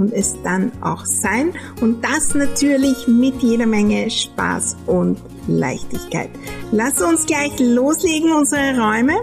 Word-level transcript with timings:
und 0.00 0.14
es 0.14 0.34
dann 0.42 0.72
auch 0.80 1.04
sein. 1.04 1.52
Und 1.80 2.02
das 2.02 2.34
natürlich 2.34 3.06
mit 3.06 3.42
jeder 3.42 3.66
Menge 3.66 4.10
Spaß 4.10 4.76
und 4.86 5.18
Leichtigkeit. 5.46 6.30
Lass 6.72 7.00
uns 7.02 7.26
gleich 7.26 7.52
loslegen, 7.60 8.32
unsere 8.32 8.80
Räume, 8.80 9.20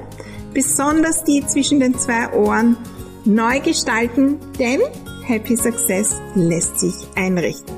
besonders 0.53 1.23
die 1.23 1.45
zwischen 1.47 1.79
den 1.79 1.97
zwei 1.97 2.31
Ohren, 2.33 2.77
neu 3.25 3.59
gestalten, 3.59 4.37
denn 4.59 4.81
Happy 5.25 5.57
Success 5.57 6.15
lässt 6.35 6.79
sich 6.79 6.93
einrichten. 7.15 7.75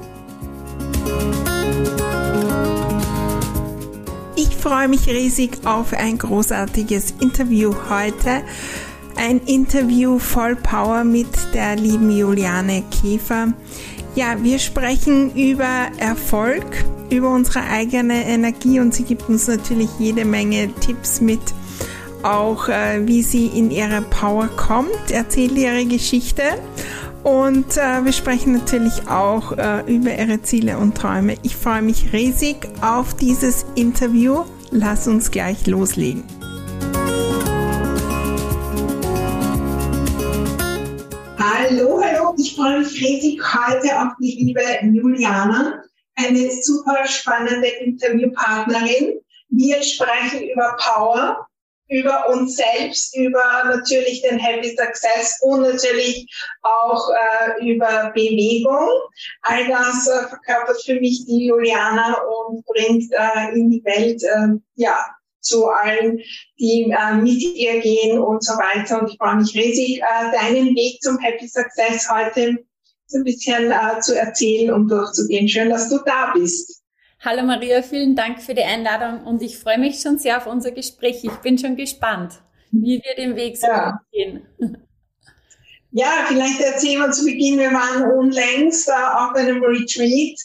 Ich 4.35 4.55
freue 4.55 4.89
mich 4.89 5.07
riesig 5.07 5.65
auf 5.65 5.93
ein 5.93 6.17
großartiges 6.17 7.15
Interview 7.21 7.73
heute 7.89 8.43
ein 9.19 9.41
Interview 9.45 10.17
voll 10.17 10.55
Power 10.55 11.03
mit 11.03 11.27
der 11.53 11.75
lieben 11.75 12.09
Juliane 12.09 12.83
Käfer. 12.89 13.53
Ja, 14.15 14.41
wir 14.41 14.59
sprechen 14.59 15.35
über 15.35 15.87
Erfolg, 15.97 16.65
über 17.09 17.29
unsere 17.29 17.61
eigene 17.63 18.25
Energie 18.25 18.79
und 18.79 18.93
sie 18.93 19.03
gibt 19.03 19.27
uns 19.27 19.47
natürlich 19.47 19.89
jede 19.99 20.25
Menge 20.25 20.73
Tipps 20.79 21.19
mit, 21.19 21.41
auch 22.23 22.69
äh, 22.69 23.05
wie 23.05 23.21
sie 23.21 23.47
in 23.47 23.71
ihre 23.71 24.01
Power 24.01 24.47
kommt, 24.47 25.11
erzählt 25.11 25.51
ihre 25.57 25.85
Geschichte 25.85 26.43
und 27.23 27.77
äh, 27.77 28.03
wir 28.05 28.13
sprechen 28.13 28.53
natürlich 28.53 29.07
auch 29.09 29.51
äh, 29.51 29.81
über 29.93 30.17
ihre 30.17 30.41
Ziele 30.41 30.77
und 30.77 30.95
Träume. 30.95 31.35
Ich 31.43 31.57
freue 31.57 31.81
mich 31.81 32.13
riesig 32.13 32.69
auf 32.81 33.13
dieses 33.15 33.65
Interview. 33.75 34.45
Lass 34.71 35.07
uns 35.07 35.29
gleich 35.29 35.67
loslegen. 35.67 36.38
Hallo, 41.41 42.01
hallo, 42.03 42.35
ich 42.37 42.53
freue 42.53 42.79
mich 42.79 43.01
riesig 43.01 43.41
heute 43.41 43.97
auf 43.97 44.11
die 44.19 44.43
liebe 44.43 44.61
Juliana, 44.81 45.81
eine 46.15 46.51
super 46.51 47.07
spannende 47.07 47.69
Interviewpartnerin. 47.79 49.21
Wir 49.47 49.81
sprechen 49.81 50.49
über 50.49 50.75
Power, 50.77 51.47
über 51.87 52.27
uns 52.27 52.57
selbst, 52.57 53.15
über 53.15 53.41
natürlich 53.63 54.21
den 54.21 54.37
Happy 54.37 54.75
Success 54.75 55.39
und 55.41 55.61
natürlich 55.61 56.27
auch 56.61 57.09
äh, 57.09 57.71
über 57.71 58.11
Bewegung. 58.13 58.89
All 59.43 59.65
das 59.65 60.09
äh, 60.09 60.27
verkörpert 60.27 60.83
für 60.83 60.99
mich 60.99 61.25
die 61.25 61.47
Juliana 61.47 62.17
und 62.21 62.65
bringt 62.65 63.13
äh, 63.13 63.53
in 63.53 63.71
die 63.71 63.83
Welt 63.85 64.21
äh, 64.23 64.59
ja 64.75 65.05
zu 65.41 65.67
allen, 65.67 66.19
die 66.59 66.91
äh, 66.91 67.13
mit 67.15 67.41
ihr 67.41 67.79
gehen 67.79 68.19
und 68.19 68.43
so 68.43 68.53
weiter. 68.53 69.01
Und 69.01 69.11
ich 69.11 69.17
freue 69.17 69.35
mich 69.35 69.55
riesig, 69.55 70.01
äh, 70.01 70.31
deinen 70.31 70.75
Weg 70.75 71.01
zum 71.01 71.17
Happy 71.19 71.47
Success 71.47 72.09
heute 72.09 72.57
so 73.07 73.17
ein 73.17 73.23
bisschen 73.23 73.71
äh, 73.71 73.99
zu 74.01 74.17
erzählen 74.17 74.73
und 74.73 74.89
durchzugehen. 74.89 75.47
Schön, 75.47 75.69
dass 75.69 75.89
du 75.89 75.99
da 76.05 76.31
bist. 76.33 76.83
Hallo 77.21 77.43
Maria, 77.43 77.81
vielen 77.81 78.15
Dank 78.15 78.41
für 78.41 78.53
die 78.53 78.63
Einladung 78.63 79.23
und 79.25 79.41
ich 79.41 79.57
freue 79.57 79.77
mich 79.77 79.99
schon 79.99 80.19
sehr 80.19 80.37
auf 80.37 80.47
unser 80.47 80.71
Gespräch. 80.71 81.23
Ich 81.23 81.35
bin 81.41 81.57
schon 81.57 81.75
gespannt, 81.75 82.41
wie 82.71 83.01
wir 83.03 83.15
den 83.17 83.35
Weg 83.35 83.57
so 83.57 83.67
ja. 83.67 83.99
gehen. 84.11 84.47
Ja, 85.91 86.25
vielleicht 86.27 86.61
erzählen 86.61 87.01
wir 87.01 87.11
zu 87.11 87.25
Beginn, 87.25 87.57
wir 87.57 87.71
waren 87.71 88.11
unlängst 88.11 88.87
äh, 88.87 88.91
auf 88.91 89.35
einem 89.35 89.61
Retreat 89.63 90.37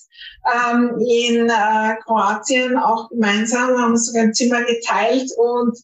ähm, 0.44 0.98
in 0.98 1.48
äh, 1.48 1.96
Kroatien 2.04 2.76
auch 2.76 3.08
gemeinsam, 3.08 3.78
haben 3.78 3.96
sogar 3.96 4.24
ein 4.24 4.34
Zimmer 4.34 4.62
geteilt 4.64 5.30
und 5.36 5.78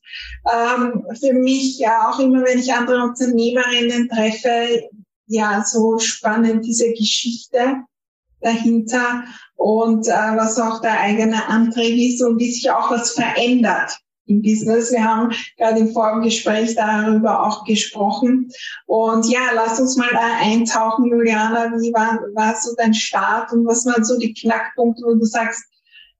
ähm, 0.53 1.04
für 1.19 1.32
mich 1.32 1.78
ja 1.78 2.10
auch 2.10 2.19
immer, 2.19 2.44
wenn 2.44 2.59
ich 2.59 2.72
andere 2.72 3.03
Unternehmerinnen 3.03 4.09
treffe, 4.09 4.88
ja, 5.26 5.65
so 5.65 5.98
spannend 5.98 6.65
diese 6.65 6.93
Geschichte 6.93 7.76
dahinter 8.41 9.25
und 9.56 10.09
äh, 10.09 10.10
was 10.10 10.59
auch 10.59 10.81
der 10.81 11.00
eigene 11.00 11.47
Antrieb 11.47 12.12
ist 12.12 12.22
und 12.22 12.38
wie 12.38 12.50
sich 12.50 12.71
auch 12.71 12.91
was 12.91 13.12
verändert 13.12 13.98
im 14.30 14.42
Business. 14.42 14.92
Wir 14.92 15.04
haben 15.04 15.32
gerade 15.58 15.80
im 15.80 15.92
Vorgespräch 15.92 16.74
darüber 16.74 17.46
auch 17.46 17.64
gesprochen. 17.64 18.50
Und 18.86 19.30
ja, 19.30 19.41
lass 19.54 19.80
uns 19.80 19.96
mal 19.96 20.10
da 20.12 20.38
eintauchen, 20.41 21.06
Juliana. 21.06 21.72
Wie 21.80 21.92
war, 21.92 22.20
war 22.34 22.54
so 22.56 22.74
dein 22.76 22.94
Start 22.94 23.52
und 23.52 23.66
was 23.66 23.84
waren 23.84 24.04
so 24.04 24.18
die 24.18 24.32
Knackpunkte, 24.32 25.02
wo 25.04 25.14
du 25.14 25.24
sagst, 25.24 25.64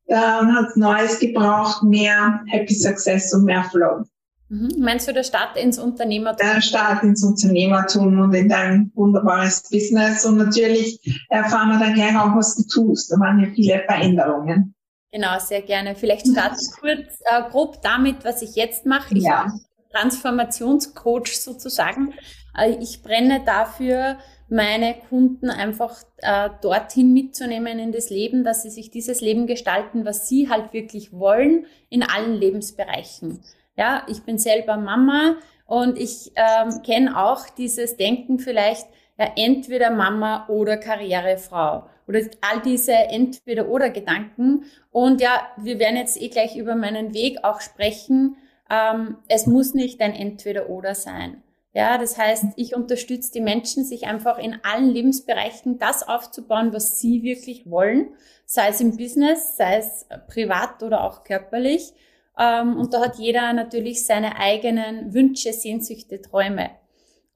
da 0.07 0.45
hat 0.45 0.77
Neues 0.77 1.21
gebraucht, 1.21 1.85
mehr 1.85 2.41
Happy 2.49 2.75
Success 2.75 3.33
und 3.33 3.45
mehr 3.45 3.65
Flow? 3.71 4.05
Mhm. 4.49 4.75
Meinst 4.79 5.07
du 5.07 5.13
der 5.13 5.23
Start 5.23 5.57
ins 5.57 5.79
Unternehmertum? 5.79 6.45
Der 6.45 6.61
Start 6.61 7.05
ins 7.05 7.23
Unternehmertum 7.23 8.19
und 8.19 8.35
in 8.35 8.49
dein 8.49 8.91
wunderbares 8.97 9.69
Business. 9.71 10.25
Und 10.25 10.39
natürlich 10.39 10.99
erfahren 11.29 11.71
wir 11.71 11.79
dann 11.79 11.95
gleich 11.95 12.17
auch, 12.17 12.35
was 12.35 12.57
du 12.57 12.65
tust. 12.67 13.13
Da 13.13 13.21
waren 13.21 13.39
ja 13.39 13.47
viele 13.55 13.85
Veränderungen. 13.87 14.75
Genau, 15.13 15.39
sehr 15.39 15.63
gerne. 15.63 15.97
Vielleicht 15.97 16.29
starte 16.29 16.57
ich 16.61 16.81
kurz 16.81 17.21
äh, 17.25 17.51
grob 17.51 17.83
damit, 17.83 18.25
was 18.25 18.43
ich 18.43 18.55
jetzt 18.55 18.87
mache. 18.87 19.17
Ich 19.17 19.25
ja. 19.25 19.45
bin 19.45 19.61
Transformationscoach 19.93 21.37
sozusagen. 21.37 22.15
Äh, 22.57 22.77
ich 22.81 23.03
brenne 23.03 23.43
dafür, 23.45 24.19
meine 24.49 24.95
Kunden 25.09 25.51
einfach 25.51 26.03
äh, 26.19 26.51
dorthin 26.61 27.13
mitzunehmen 27.13 27.79
in 27.79 27.93
das 27.93 28.11
Leben, 28.11 28.45
dass 28.45 28.63
sie 28.63 28.71
sich 28.71 28.91
dieses 28.91 29.21
Leben 29.21 29.47
gestalten, 29.47 30.05
was 30.05 30.29
sie 30.29 30.49
halt 30.49 30.73
wirklich 30.73 31.13
wollen, 31.13 31.67
in 31.89 32.03
allen 32.03 32.35
Lebensbereichen. 32.35 33.43
Ja, 33.77 34.05
ich 34.09 34.23
bin 34.23 34.39
selber 34.39 34.77
Mama 34.77 35.37
und 35.67 35.99
ich 35.99 36.33
ähm, 36.35 36.83
kenne 36.83 37.17
auch 37.17 37.49
dieses 37.49 37.97
Denken 37.97 38.39
vielleicht, 38.41 38.87
ja, 39.21 39.33
entweder 39.37 39.91
Mama 39.91 40.47
oder 40.49 40.79
Karrierefrau 40.79 41.85
oder 42.09 42.21
all 42.41 42.63
diese 42.65 42.95
Entweder-Oder-Gedanken. 42.95 44.65
Und 44.91 45.21
ja, 45.21 45.47
wir 45.59 45.79
werden 45.79 45.97
jetzt 45.97 46.21
eh 46.21 46.29
gleich 46.29 46.57
über 46.57 46.75
meinen 46.75 47.13
Weg 47.13 47.45
auch 47.45 47.61
sprechen. 47.61 48.39
Ähm, 48.71 49.19
es 49.29 49.47
muss 49.47 49.75
nicht 49.75 50.01
ein 50.01 50.15
Entweder-Oder 50.15 50.95
sein. 50.95 51.43
Ja, 51.75 51.99
das 51.99 52.17
heißt, 52.17 52.47
ich 52.57 52.75
unterstütze 52.75 53.31
die 53.31 53.43
Menschen, 53.43 53.85
sich 53.85 54.07
einfach 54.07 54.39
in 54.39 54.57
allen 54.65 54.89
Lebensbereichen 54.89 55.79
das 55.79 56.03
aufzubauen, 56.09 56.73
was 56.73 56.99
sie 56.99 57.23
wirklich 57.23 57.71
wollen, 57.71 58.09
sei 58.47 58.69
es 58.69 58.81
im 58.81 58.97
Business, 58.97 59.57
sei 59.59 59.77
es 59.77 60.07
privat 60.29 60.83
oder 60.83 61.05
auch 61.05 61.25
körperlich. 61.25 61.93
Ähm, 62.39 62.79
und 62.79 62.95
da 62.95 63.03
hat 63.03 63.19
jeder 63.19 63.53
natürlich 63.53 64.07
seine 64.07 64.37
eigenen 64.39 65.13
Wünsche, 65.13 65.53
Sehnsüchte, 65.53 66.23
Träume. 66.23 66.71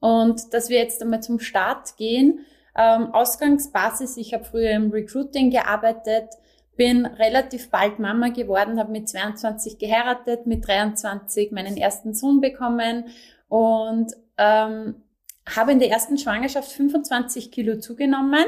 Und 0.05 0.53
dass 0.53 0.69
wir 0.69 0.77
jetzt 0.77 1.01
einmal 1.01 1.23
zum 1.23 1.39
Start 1.39 1.97
gehen, 1.97 2.45
ähm, 2.77 3.11
Ausgangsbasis, 3.11 4.17
ich 4.17 4.35
habe 4.35 4.43
früher 4.43 4.69
im 4.69 4.91
Recruiting 4.91 5.49
gearbeitet, 5.49 6.29
bin 6.75 7.07
relativ 7.07 7.71
bald 7.71 7.97
Mama 7.97 8.29
geworden, 8.29 8.79
habe 8.79 8.91
mit 8.91 9.09
22 9.09 9.79
geheiratet, 9.79 10.45
mit 10.45 10.67
23 10.67 11.51
meinen 11.51 11.75
ersten 11.75 12.13
Sohn 12.13 12.39
bekommen 12.39 13.05
und 13.47 14.13
ähm, 14.37 15.01
habe 15.49 15.71
in 15.71 15.79
der 15.79 15.89
ersten 15.89 16.19
Schwangerschaft 16.19 16.71
25 16.71 17.49
Kilo 17.49 17.79
zugenommen 17.79 18.45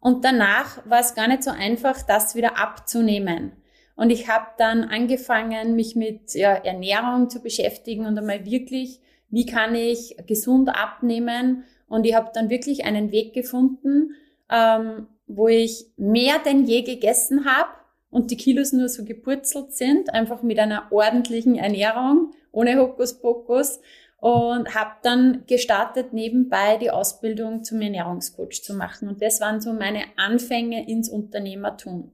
und 0.00 0.22
danach 0.22 0.86
war 0.86 1.00
es 1.00 1.14
gar 1.14 1.28
nicht 1.28 1.44
so 1.44 1.50
einfach, 1.50 2.02
das 2.02 2.34
wieder 2.34 2.58
abzunehmen. 2.58 3.52
Und 3.96 4.10
ich 4.10 4.28
habe 4.28 4.48
dann 4.58 4.84
angefangen, 4.84 5.76
mich 5.76 5.96
mit 5.96 6.34
ja, 6.34 6.52
Ernährung 6.52 7.30
zu 7.30 7.40
beschäftigen 7.40 8.04
und 8.04 8.18
einmal 8.18 8.44
wirklich, 8.44 9.00
wie 9.34 9.46
kann 9.46 9.74
ich 9.74 10.16
gesund 10.26 10.68
abnehmen 10.68 11.64
und 11.88 12.06
ich 12.06 12.14
habe 12.14 12.30
dann 12.32 12.50
wirklich 12.50 12.84
einen 12.84 13.10
Weg 13.10 13.34
gefunden, 13.34 14.14
ähm, 14.48 15.08
wo 15.26 15.48
ich 15.48 15.86
mehr 15.96 16.38
denn 16.44 16.64
je 16.64 16.82
gegessen 16.82 17.44
habe 17.44 17.70
und 18.10 18.30
die 18.30 18.36
Kilos 18.36 18.72
nur 18.72 18.88
so 18.88 19.04
gepurzelt 19.04 19.72
sind, 19.72 20.14
einfach 20.14 20.42
mit 20.42 20.58
einer 20.60 20.86
ordentlichen 20.92 21.56
Ernährung, 21.56 22.32
ohne 22.52 22.78
Hokuspokus. 22.78 23.80
Und 24.18 24.74
habe 24.74 24.92
dann 25.02 25.44
gestartet, 25.46 26.14
nebenbei 26.14 26.78
die 26.78 26.90
Ausbildung 26.90 27.62
zum 27.62 27.82
Ernährungscoach 27.82 28.62
zu 28.62 28.72
machen. 28.72 29.06
Und 29.08 29.20
das 29.20 29.38
waren 29.42 29.60
so 29.60 29.74
meine 29.74 30.04
Anfänge 30.16 30.88
ins 30.88 31.10
Unternehmertum. 31.10 32.10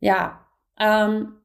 Ja, 0.00 0.44
ähm, 0.78 1.38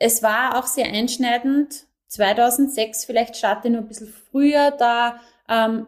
es 0.00 0.24
war 0.24 0.58
auch 0.58 0.66
sehr 0.66 0.86
einschneidend. 0.86 1.85
2006, 2.08 3.04
vielleicht 3.04 3.36
starte 3.36 3.68
ich 3.68 3.74
noch 3.74 3.80
ein 3.80 3.88
bisschen 3.88 4.12
früher, 4.30 4.70
da 4.70 5.20
ähm, 5.48 5.86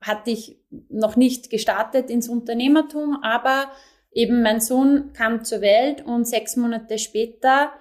hatte 0.00 0.30
ich 0.30 0.58
noch 0.88 1.16
nicht 1.16 1.50
gestartet 1.50 2.10
ins 2.10 2.28
Unternehmertum, 2.28 3.18
aber 3.22 3.70
eben 4.12 4.42
mein 4.42 4.60
Sohn 4.60 5.12
kam 5.12 5.44
zur 5.44 5.60
Welt 5.60 6.04
und 6.04 6.26
sechs 6.26 6.56
Monate 6.56 6.98
später 6.98 7.72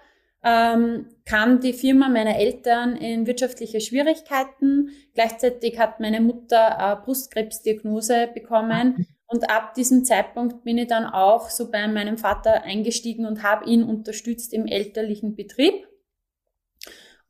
ähm, 0.43 1.07
kam 1.25 1.61
die 1.61 1.73
Firma 1.73 2.09
meiner 2.09 2.37
Eltern 2.37 2.97
in 2.97 3.25
wirtschaftliche 3.25 3.79
Schwierigkeiten. 3.79 4.89
Gleichzeitig 5.13 5.79
hat 5.79 5.99
meine 5.99 6.19
Mutter 6.19 6.77
eine 6.77 7.01
Brustkrebsdiagnose 7.01 8.27
bekommen. 8.33 9.07
Und 9.27 9.49
ab 9.49 9.73
diesem 9.73 10.03
Zeitpunkt 10.03 10.63
bin 10.63 10.77
ich 10.77 10.87
dann 10.87 11.05
auch 11.05 11.49
so 11.49 11.71
bei 11.71 11.87
meinem 11.87 12.17
Vater 12.17 12.63
eingestiegen 12.63 13.25
und 13.25 13.41
habe 13.41 13.65
ihn 13.65 13.83
unterstützt 13.83 14.53
im 14.53 14.67
elterlichen 14.67 15.35
Betrieb. 15.35 15.87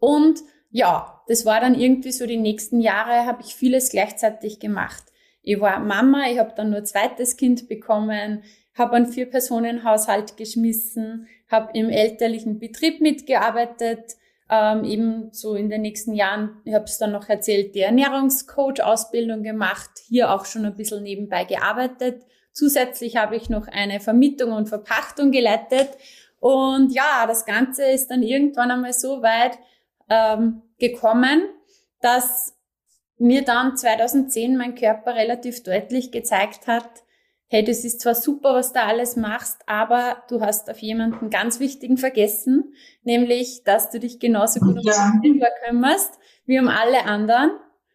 Und 0.03 0.41
ja, 0.69 1.21
das 1.29 1.45
war 1.45 1.61
dann 1.61 1.79
irgendwie 1.79 2.11
so 2.11 2.27
die 2.27 2.35
nächsten 2.35 2.81
Jahre, 2.81 3.25
habe 3.25 3.41
ich 3.41 3.55
vieles 3.55 3.89
gleichzeitig 3.89 4.59
gemacht. 4.59 5.01
Ich 5.44 5.61
war 5.61 5.79
Mama, 5.79 6.29
ich 6.29 6.39
habe 6.39 6.51
dann 6.57 6.71
nur 6.71 6.83
zweites 6.83 7.38
Kind 7.38 7.69
bekommen, 7.69 8.44
habe 8.77 8.97
einen 8.97 9.05
Vier-Personen-Haushalt 9.05 10.35
geschmissen, 10.35 11.29
habe 11.50 11.69
im 11.73 11.89
elterlichen 11.89 12.59
Betrieb 12.59 13.00
mitgearbeitet, 13.00 14.17
ähm, 14.50 14.83
eben 14.83 15.29
so 15.31 15.55
in 15.55 15.69
den 15.69 15.83
nächsten 15.83 16.13
Jahren, 16.13 16.61
ich 16.65 16.73
habe 16.73 16.83
es 16.83 16.97
dann 16.97 17.13
noch 17.13 17.29
erzählt, 17.29 17.73
die 17.73 17.79
Ernährungscoach-Ausbildung 17.79 19.41
gemacht, 19.41 19.91
hier 20.09 20.33
auch 20.33 20.44
schon 20.44 20.65
ein 20.65 20.75
bisschen 20.75 21.03
nebenbei 21.03 21.45
gearbeitet. 21.45 22.25
Zusätzlich 22.51 23.15
habe 23.15 23.38
ich 23.38 23.50
noch 23.50 23.69
eine 23.69 24.01
Vermietung 24.01 24.51
und 24.51 24.67
Verpachtung 24.67 25.31
geleitet. 25.31 25.91
Und 26.41 26.94
ja, 26.94 27.25
das 27.25 27.45
Ganze 27.45 27.85
ist 27.85 28.07
dann 28.07 28.21
irgendwann 28.21 28.69
einmal 28.69 28.91
so 28.91 29.21
weit 29.21 29.57
ähm, 30.13 30.62
gekommen, 30.80 31.44
dass 32.01 32.54
mir 33.18 33.44
dann 33.44 33.77
2010 33.77 34.57
mein 34.57 34.75
Körper 34.75 35.15
relativ 35.15 35.63
deutlich 35.63 36.12
gezeigt 36.12 36.68
hat, 36.68 37.04
hey, 37.48 37.63
das 37.63 37.86
ist 37.86 38.01
zwar 38.01 38.15
super, 38.15 38.56
was 38.56 38.74
du 38.74 38.81
alles 38.81 39.15
machst, 39.15 39.62
aber 39.68 40.24
du 40.27 40.42
hast 40.42 40.69
auf 40.69 40.80
jemanden 40.80 41.30
ganz 41.30 41.60
wichtigen 41.60 41.98
vergessen, 41.98 42.74
nämlich, 43.04 43.63
dass 43.63 43.92
du 43.92 44.00
dich 44.00 44.19
genauso 44.19 44.60
gut 44.60 44.69
um 44.69 44.75
dich 44.77 44.92
selber 44.92 45.48
kümmerst 45.65 46.18
wie 46.45 46.60
um 46.60 46.68
alle 46.68 47.06
anderen. 47.06 47.51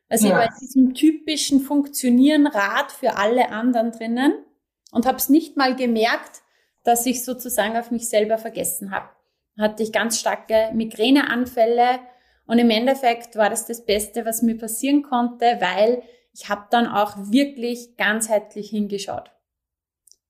Also 0.09 0.29
ja. 0.29 0.33
ich 0.33 0.39
war 0.39 0.45
in 0.45 0.61
diesem 0.61 0.95
typischen 0.95 1.61
Funktionieren 1.61 2.47
Rad 2.47 2.93
für 2.93 3.17
alle 3.17 3.51
anderen 3.51 3.91
drinnen 3.91 4.33
und 4.93 5.07
habe 5.07 5.19
es 5.19 5.29
nicht 5.29 5.57
mal 5.57 5.75
gemerkt, 5.75 6.43
dass 6.85 7.05
ich 7.05 7.25
sozusagen 7.25 7.77
auf 7.77 7.91
mich 7.91 8.09
selber 8.09 8.39
vergessen 8.39 8.93
habe. 8.93 9.09
Hatte 9.59 9.83
ich 9.83 9.93
ganz 9.93 10.21
starke 10.21 10.71
Migräneanfälle 10.73 11.99
und 12.47 12.59
im 12.59 12.71
Endeffekt 12.71 13.37
war 13.37 13.51
das 13.51 13.67
das 13.67 13.85
Beste, 13.85 14.25
was 14.25 14.43
mir 14.43 14.57
passieren 14.57 15.03
konnte, 15.03 15.59
weil 15.61 16.03
ich 16.33 16.49
habe 16.49 16.67
dann 16.71 16.87
auch 16.87 17.17
wirklich 17.17 17.97
ganzheitlich 17.97 18.71
hingeschaut 18.71 19.33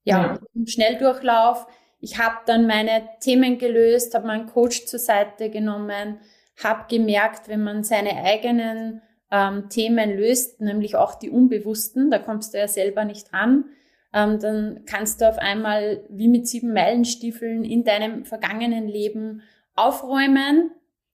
ja, 0.08 0.38
im 0.54 0.66
Schnelldurchlauf. 0.66 1.66
Ich 2.00 2.19
habe 2.19 2.36
dann 2.46 2.66
meine 2.66 3.06
Themen 3.20 3.58
gelöst, 3.58 4.14
habe 4.14 4.26
meinen 4.26 4.46
Coach 4.46 4.86
zur 4.86 4.98
Seite 4.98 5.50
genommen, 5.50 6.19
habe 6.62 6.86
gemerkt, 6.88 7.48
wenn 7.48 7.62
man 7.62 7.84
seine 7.84 8.22
eigenen 8.25 9.02
ähm, 9.30 9.69
Themen 9.69 10.16
löst, 10.16 10.62
nämlich 10.62 10.96
auch 10.96 11.14
die 11.14 11.28
unbewussten, 11.28 12.10
da 12.10 12.19
kommst 12.19 12.54
du 12.54 12.58
ja 12.58 12.69
selber 12.69 13.04
nicht 13.04 13.32
ran, 13.34 13.66
ähm, 14.12 14.38
dann 14.40 14.84
kannst 14.87 15.20
du 15.20 15.28
auf 15.28 15.38
einmal 15.38 16.05
wie 16.08 16.28
mit 16.28 16.49
sieben 16.49 16.72
Meilenstiefeln 16.72 17.64
in 17.64 17.84
deinem 17.84 18.25
vergangenen 18.25 18.88
Leben 18.88 19.43
aufräumen. 19.75 20.70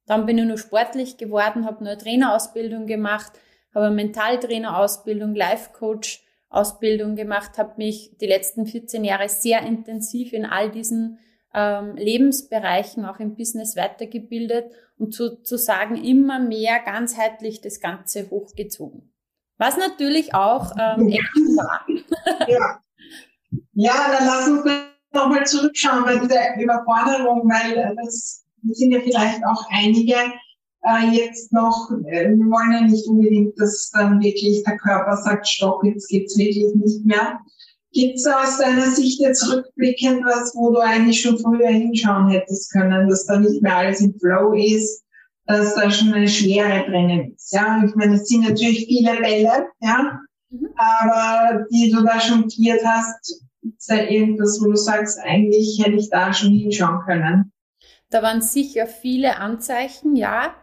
Dann 0.06 0.26
bin 0.26 0.38
ich 0.38 0.44
nur 0.44 0.58
sportlich 0.58 1.16
geworden, 1.16 1.66
habe 1.66 1.80
eine 1.80 1.98
Trainerausbildung 1.98 2.86
gemacht, 2.86 3.32
habe 3.74 3.86
eine 3.86 3.94
Mentaltrainerausbildung, 3.94 5.34
Life 5.34 5.70
Coach 5.72 6.24
Ausbildung 6.54 7.16
gemacht, 7.16 7.58
habe 7.58 7.74
mich 7.78 8.16
die 8.20 8.26
letzten 8.26 8.66
14 8.66 9.02
Jahre 9.02 9.28
sehr 9.28 9.62
intensiv 9.62 10.32
in 10.32 10.46
all 10.46 10.70
diesen 10.70 11.18
ähm, 11.52 11.96
Lebensbereichen, 11.96 13.04
auch 13.04 13.18
im 13.18 13.34
Business 13.34 13.76
weitergebildet 13.76 14.70
und 14.96 15.14
sozusagen 15.14 15.96
immer 15.96 16.38
mehr 16.38 16.78
ganzheitlich 16.84 17.60
das 17.60 17.80
Ganze 17.80 18.30
hochgezogen. 18.30 19.12
Was 19.58 19.76
natürlich 19.76 20.34
auch 20.34 20.72
ähm, 20.78 21.08
Action 21.08 21.56
war. 21.56 21.86
ja. 22.48 22.80
Ja, 23.74 24.16
dann 24.16 24.26
lass 24.26 24.48
uns 24.48 24.64
nochmal 25.12 25.46
zurückschauen 25.46 26.04
bei 26.04 26.16
dieser 26.18 26.60
Überforderung, 26.60 27.48
weil 27.48 27.94
das 27.96 28.44
sind 28.72 28.92
ja 28.92 29.00
vielleicht 29.00 29.44
auch 29.44 29.64
einige, 29.70 30.14
äh, 30.82 31.10
jetzt 31.12 31.52
noch, 31.52 31.90
äh, 32.06 32.28
wir 32.30 32.46
wollen 32.46 32.72
ja 32.72 32.80
nicht 32.82 33.06
unbedingt, 33.08 33.58
dass 33.58 33.90
dann 33.92 34.20
wirklich 34.20 34.62
der 34.64 34.76
Körper 34.78 35.16
sagt, 35.16 35.48
stopp, 35.48 35.84
jetzt 35.84 36.08
geht's 36.08 36.36
wirklich 36.36 36.74
nicht 36.74 37.04
mehr. 37.04 37.40
Gibt 37.92 38.18
es 38.18 38.26
aus 38.26 38.58
deiner 38.58 38.90
Sicht 38.90 39.20
jetzt 39.20 39.48
rückblickend 39.50 40.24
was, 40.24 40.52
wo 40.54 40.72
du 40.72 40.80
eigentlich 40.80 41.20
schon 41.20 41.38
früher 41.38 41.68
hinschauen 41.68 42.28
hättest 42.28 42.72
können, 42.72 43.08
dass 43.08 43.24
da 43.26 43.38
nicht 43.38 43.62
mehr 43.62 43.76
alles 43.76 44.00
im 44.00 44.18
Flow 44.18 44.52
ist, 44.52 45.04
dass 45.46 45.74
da 45.76 45.90
schon 45.90 46.12
eine 46.12 46.28
Schwere 46.28 46.84
drinnen 46.90 47.32
ist? 47.34 47.52
Ja, 47.52 47.82
ich 47.86 47.94
meine, 47.94 48.16
es 48.16 48.26
sind 48.26 48.48
natürlich 48.48 48.86
viele 48.86 49.16
Bälle, 49.20 49.68
ja, 49.80 50.18
mhm. 50.50 50.68
aber 50.76 51.66
die 51.70 51.92
du 51.92 52.02
da 52.02 52.20
schon 52.20 52.48
tiert 52.48 52.84
hast, 52.84 53.44
da 53.86 54.02
irgendwas, 54.02 54.60
wo 54.60 54.70
du 54.70 54.76
sagst, 54.76 55.18
eigentlich 55.18 55.82
hätte 55.84 55.96
ich 55.96 56.10
da 56.10 56.32
schon 56.32 56.52
hinschauen 56.52 57.00
können? 57.04 57.52
Da 58.10 58.22
waren 58.22 58.42
sicher 58.42 58.86
viele 58.86 59.38
Anzeichen, 59.38 60.16
ja. 60.16 60.54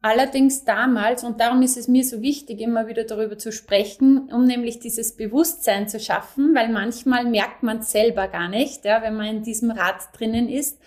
Allerdings 0.00 0.64
damals, 0.64 1.24
und 1.24 1.40
darum 1.40 1.62
ist 1.62 1.78
es 1.78 1.88
mir 1.88 2.04
so 2.04 2.20
wichtig, 2.20 2.60
immer 2.60 2.88
wieder 2.88 3.04
darüber 3.04 3.38
zu 3.38 3.52
sprechen, 3.52 4.30
um 4.30 4.44
nämlich 4.44 4.78
dieses 4.78 5.16
Bewusstsein 5.16 5.88
zu 5.88 5.98
schaffen, 5.98 6.54
weil 6.54 6.68
manchmal 6.68 7.24
merkt 7.24 7.62
man 7.62 7.78
es 7.78 7.90
selber 7.90 8.28
gar 8.28 8.48
nicht, 8.48 8.84
ja, 8.84 9.02
wenn 9.02 9.14
man 9.14 9.26
in 9.26 9.42
diesem 9.42 9.70
Rad 9.70 9.96
drinnen 10.12 10.50
ist. 10.50 10.78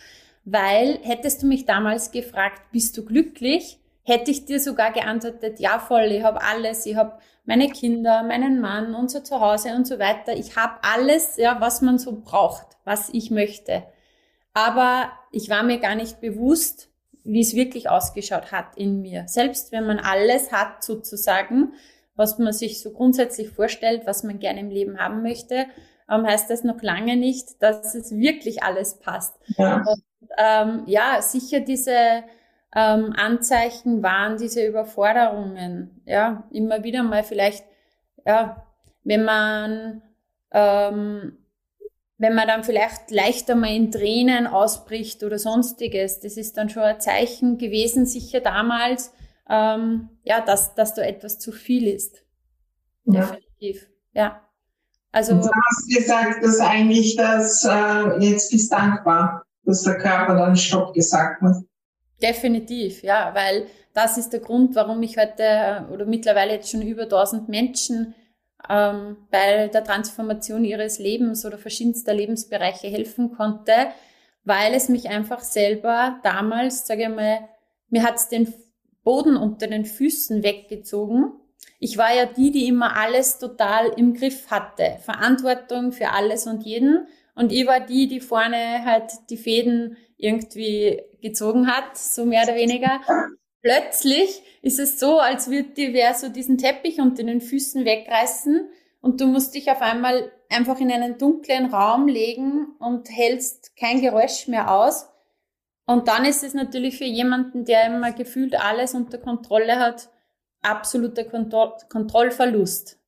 Weil 0.46 1.00
hättest 1.02 1.42
du 1.42 1.48
mich 1.48 1.66
damals 1.66 2.12
gefragt, 2.12 2.62
bist 2.72 2.96
du 2.96 3.04
glücklich? 3.04 3.80
Hätte 4.08 4.32
ich 4.32 4.46
dir 4.46 4.62
sogar 4.62 4.94
geantwortet, 4.94 5.60
ja 5.60 5.80
voll, 5.80 6.06
ich 6.14 6.24
habe 6.24 6.42
alles, 6.42 6.86
ich 6.86 6.96
habe 6.96 7.18
meine 7.44 7.68
Kinder, 7.68 8.24
meinen 8.24 8.62
Mann, 8.62 8.96
unser 8.96 9.22
Zuhause 9.22 9.76
und 9.76 9.86
so 9.86 10.00
weiter. 10.00 10.34
Ich 10.34 10.56
habe 10.56 10.76
alles, 10.82 11.36
ja, 11.36 11.60
was 11.60 11.82
man 11.82 12.00
so 12.00 12.22
braucht, 12.22 12.68
was 12.86 13.10
ich 13.10 13.32
möchte. 13.32 13.84
Aber 14.54 15.12
ich 15.34 15.50
war 15.50 15.62
mir 15.62 15.80
gar 15.80 15.96
nicht 15.96 16.22
bewusst, 16.22 16.90
wie 17.26 17.42
es 17.42 17.54
wirklich 17.54 17.90
ausgeschaut 17.90 18.54
hat 18.54 18.78
in 18.78 19.02
mir. 19.02 19.26
Selbst 19.28 19.74
wenn 19.74 19.86
man 19.86 20.00
alles 20.00 20.54
hat 20.54 20.86
sozusagen, 20.86 21.74
was 22.16 22.40
man 22.40 22.54
sich 22.54 22.82
so 22.82 22.92
grundsätzlich 22.92 23.50
vorstellt, 23.50 24.04
was 24.06 24.24
man 24.24 24.40
gerne 24.40 24.62
im 24.62 24.70
Leben 24.70 25.00
haben 25.00 25.22
möchte, 25.22 25.66
ähm, 26.10 26.26
heißt 26.26 26.50
das 26.50 26.64
noch 26.64 26.82
lange 26.82 27.18
nicht, 27.18 27.62
dass 27.62 27.94
es 27.94 28.12
wirklich 28.16 28.64
alles 28.64 29.00
passt. 29.00 29.36
Ja, 29.58 29.84
Und, 29.86 30.04
ähm, 30.38 30.84
ja 30.86 31.22
sicher 31.22 31.60
diese 31.60 32.24
ähm, 32.78 33.14
Anzeichen 33.18 34.04
waren 34.04 34.38
diese 34.38 34.64
Überforderungen. 34.64 36.02
Ja, 36.06 36.48
immer 36.52 36.84
wieder 36.84 37.02
mal 37.02 37.24
vielleicht, 37.24 37.66
ja, 38.24 38.68
wenn 39.04 39.26
man 39.26 40.04
ähm, 40.52 41.38
wenn 42.20 42.34
man 42.34 42.48
dann 42.48 42.64
vielleicht 42.64 43.12
leichter 43.12 43.56
mal 43.56 43.74
in 43.76 43.92
Tränen 43.92 44.48
ausbricht 44.48 45.24
oder 45.24 45.38
sonstiges, 45.38 46.20
das 46.20 46.38
ist 46.38 46.58
dann 46.58 46.70
schon 46.70 46.84
ein 46.84 47.00
Zeichen 47.00 47.58
gewesen, 47.58 48.06
sicher 48.06 48.40
damals, 48.40 49.14
ähm, 49.50 50.10
ja, 50.24 50.42
dass, 50.42 50.74
dass 50.74 50.96
da 50.96 51.04
etwas 51.04 51.40
zu 51.40 51.52
viel 51.52 51.88
ist. 51.88 52.24
Ja. 53.06 53.22
Definitiv, 53.22 53.88
ja. 54.14 54.42
Also, 55.12 55.34
du 55.34 55.50
hast 55.50 55.96
gesagt, 55.96 56.44
dass 56.44 56.60
eigentlich 56.60 57.16
das, 57.16 57.64
äh, 57.64 58.18
jetzt 58.20 58.52
bist 58.52 58.72
dankbar, 58.72 59.44
dass 59.64 59.84
der 59.84 59.98
Körper 59.98 60.36
dann 60.36 60.56
Stopp 60.56 60.94
gesagt 60.94 61.42
hat. 61.42 61.64
Definitiv, 62.22 63.04
ja, 63.04 63.34
weil 63.36 63.68
das 63.94 64.18
ist 64.18 64.32
der 64.32 64.40
Grund, 64.40 64.76
warum 64.76 65.02
ich 65.04 65.18
heute 65.18 65.44
äh, 65.44 65.82
oder 65.92 66.06
mittlerweile 66.06 66.54
jetzt 66.54 66.72
schon 66.72 66.82
über 66.82 67.04
1000 67.04 67.48
Menschen 67.48 68.16
ähm, 68.70 69.18
bei 69.30 69.68
der 69.68 69.84
Transformation 69.84 70.64
ihres 70.64 71.00
Lebens 71.00 71.46
oder 71.46 71.58
verschiedenster 71.58 72.14
Lebensbereiche 72.14 72.88
helfen 72.88 73.32
konnte, 73.36 73.74
weil 74.44 74.74
es 74.74 74.90
mich 74.90 75.10
einfach 75.10 75.42
selber 75.42 76.20
damals, 76.24 76.88
sage 76.88 77.04
ich 77.04 77.10
mal, 77.10 77.50
mir 77.90 78.04
hat's 78.04 78.30
den 78.30 78.54
Boden 79.04 79.38
unter 79.38 79.68
den 79.68 79.86
Füßen 79.86 80.44
weggezogen. 80.44 81.32
Ich 81.80 81.98
war 81.98 82.14
ja 82.14 82.26
die, 82.26 82.52
die 82.52 82.68
immer 82.68 82.98
alles 82.98 83.38
total 83.38 83.90
im 83.96 84.14
Griff 84.14 84.50
hatte. 84.50 84.98
Verantwortung 85.02 85.92
für 85.92 86.10
alles 86.10 86.48
und 86.48 86.64
jeden. 86.64 87.08
Und 87.36 87.52
ich 87.52 87.68
war 87.68 87.80
die, 87.80 88.08
die 88.08 88.20
vorne 88.20 88.84
halt 88.84 89.12
die 89.30 89.38
Fäden 89.38 89.96
irgendwie 90.18 91.02
gezogen 91.30 91.68
hat, 91.68 91.98
so 91.98 92.26
mehr 92.26 92.44
oder 92.44 92.56
weniger 92.56 93.02
plötzlich 93.62 94.44
ist 94.62 94.80
es 94.80 95.00
so, 95.00 95.20
als 95.20 95.50
würde 95.50 95.70
dir 95.70 95.94
wer 95.94 96.14
so 96.14 96.30
diesen 96.30 96.58
Teppich 96.58 97.00
unter 97.00 97.24
den 97.24 97.42
Füßen 97.42 97.86
wegreißen 97.86 98.70
und 99.02 99.22
du 99.22 99.28
musst 99.28 99.56
dich 99.56 99.70
auf 99.70 99.82
einmal 99.82 100.32
einfach 100.50 100.80
in 100.80 100.92
einen 100.92 101.18
dunklen 101.18 101.74
Raum 101.74 102.08
legen 102.08 102.68
und 102.80 103.10
hältst 103.10 103.76
kein 103.78 104.02
Geräusch 104.02 104.48
mehr 104.48 104.72
aus. 104.72 105.10
Und 105.86 106.08
dann 106.08 106.26
ist 106.26 106.44
es 106.44 106.54
natürlich 106.54 106.98
für 106.98 107.06
jemanden, 107.06 107.66
der 107.66 107.86
immer 107.86 108.12
gefühlt 108.12 108.60
alles 108.60 108.94
unter 108.94 109.18
Kontrolle 109.18 109.80
hat, 109.80 110.10
absoluter 110.62 111.24
Kontro 111.24 111.78
Kontrollverlust. 111.90 113.00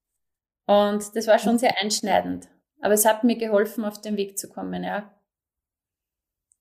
Und 0.65 1.15
das 1.15 1.27
war 1.27 1.39
schon 1.39 1.57
sehr 1.57 1.77
einschneidend. 1.77 2.47
Aber 2.81 2.93
es 2.93 3.05
hat 3.05 3.23
mir 3.23 3.37
geholfen, 3.37 3.83
auf 3.83 3.99
den 3.99 4.15
Weg 4.15 4.37
zu 4.37 4.47
kommen, 4.47 4.83
ja. 4.83 5.11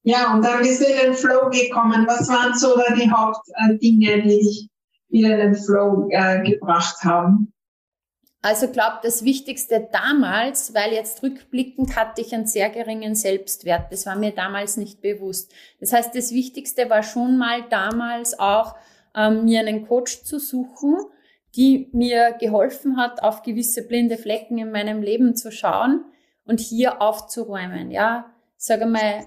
Ja, 0.08 0.32
und 0.32 0.42
dann 0.42 0.60
bist 0.62 0.80
du 0.80 0.86
in 0.86 0.96
den 0.96 1.14
Flow 1.14 1.50
gekommen. 1.50 2.06
Was 2.08 2.30
waren 2.30 2.54
so 2.54 2.74
die 2.96 3.10
Hauptdinge, 3.10 4.22
die 4.22 4.38
dich 4.38 4.70
wieder 5.10 5.34
in 5.34 5.52
den 5.52 5.54
Flow 5.54 6.08
äh, 6.10 6.42
gebracht 6.50 7.04
haben? 7.04 7.52
Also 8.40 8.68
glaube, 8.68 9.00
das 9.02 9.22
Wichtigste 9.22 9.86
damals, 9.92 10.72
weil 10.72 10.94
jetzt 10.94 11.22
rückblickend 11.22 11.94
hatte 11.94 12.22
ich 12.22 12.34
einen 12.34 12.46
sehr 12.46 12.70
geringen 12.70 13.14
Selbstwert. 13.14 13.92
Das 13.92 14.06
war 14.06 14.16
mir 14.16 14.30
damals 14.30 14.78
nicht 14.78 15.02
bewusst. 15.02 15.52
Das 15.78 15.92
heißt, 15.92 16.14
das 16.14 16.32
Wichtigste 16.32 16.88
war 16.88 17.02
schon 17.02 17.36
mal 17.36 17.68
damals 17.68 18.38
auch, 18.38 18.76
ähm, 19.14 19.44
mir 19.44 19.60
einen 19.60 19.86
Coach 19.86 20.22
zu 20.22 20.38
suchen, 20.38 20.96
die 21.54 21.90
mir 21.92 22.34
geholfen 22.40 22.96
hat, 22.96 23.22
auf 23.22 23.42
gewisse 23.42 23.86
blinde 23.86 24.16
Flecken 24.16 24.56
in 24.56 24.72
meinem 24.72 25.02
Leben 25.02 25.36
zu 25.36 25.52
schauen 25.52 26.06
und 26.46 26.60
hier 26.60 27.02
aufzuräumen. 27.02 27.90
Ja, 27.90 28.32
sage 28.56 28.86
mal, 28.86 29.26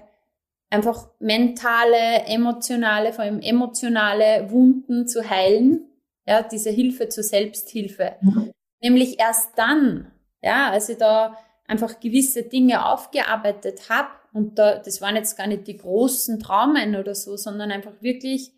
einfach 0.72 1.10
mentale, 1.18 2.24
emotionale, 2.26 3.12
vor 3.12 3.24
allem 3.24 3.40
emotionale 3.40 4.50
Wunden 4.50 5.06
zu 5.06 5.28
heilen. 5.28 5.86
Ja, 6.26 6.42
diese 6.42 6.70
Hilfe 6.70 7.08
zur 7.08 7.24
Selbsthilfe. 7.24 8.16
Mhm. 8.20 8.52
Nämlich 8.80 9.20
erst 9.20 9.50
dann, 9.56 10.10
ja, 10.40 10.70
als 10.70 10.88
ich 10.88 10.96
da 10.96 11.36
einfach 11.66 12.00
gewisse 12.00 12.44
Dinge 12.44 12.86
aufgearbeitet 12.86 13.88
habe 13.90 14.08
und 14.32 14.58
da, 14.58 14.78
das 14.78 15.00
waren 15.00 15.16
jetzt 15.16 15.36
gar 15.36 15.46
nicht 15.46 15.66
die 15.66 15.76
großen 15.76 16.40
Traumen 16.40 16.96
oder 16.96 17.14
so, 17.14 17.36
sondern 17.36 17.70
einfach 17.70 18.00
wirklich 18.00 18.52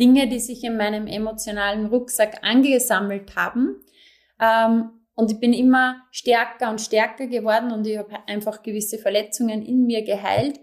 Dinge, 0.00 0.26
die 0.26 0.40
sich 0.40 0.64
in 0.64 0.76
meinem 0.76 1.06
emotionalen 1.06 1.86
Rucksack 1.86 2.38
angesammelt 2.42 3.36
haben. 3.36 3.76
Ähm, 4.40 4.90
und 5.14 5.30
ich 5.30 5.38
bin 5.38 5.52
immer 5.52 6.02
stärker 6.10 6.70
und 6.70 6.80
stärker 6.80 7.26
geworden 7.26 7.70
und 7.70 7.86
ich 7.86 7.98
habe 7.98 8.16
einfach 8.26 8.62
gewisse 8.62 8.98
Verletzungen 8.98 9.62
in 9.62 9.84
mir 9.84 10.02
geheilt. 10.02 10.58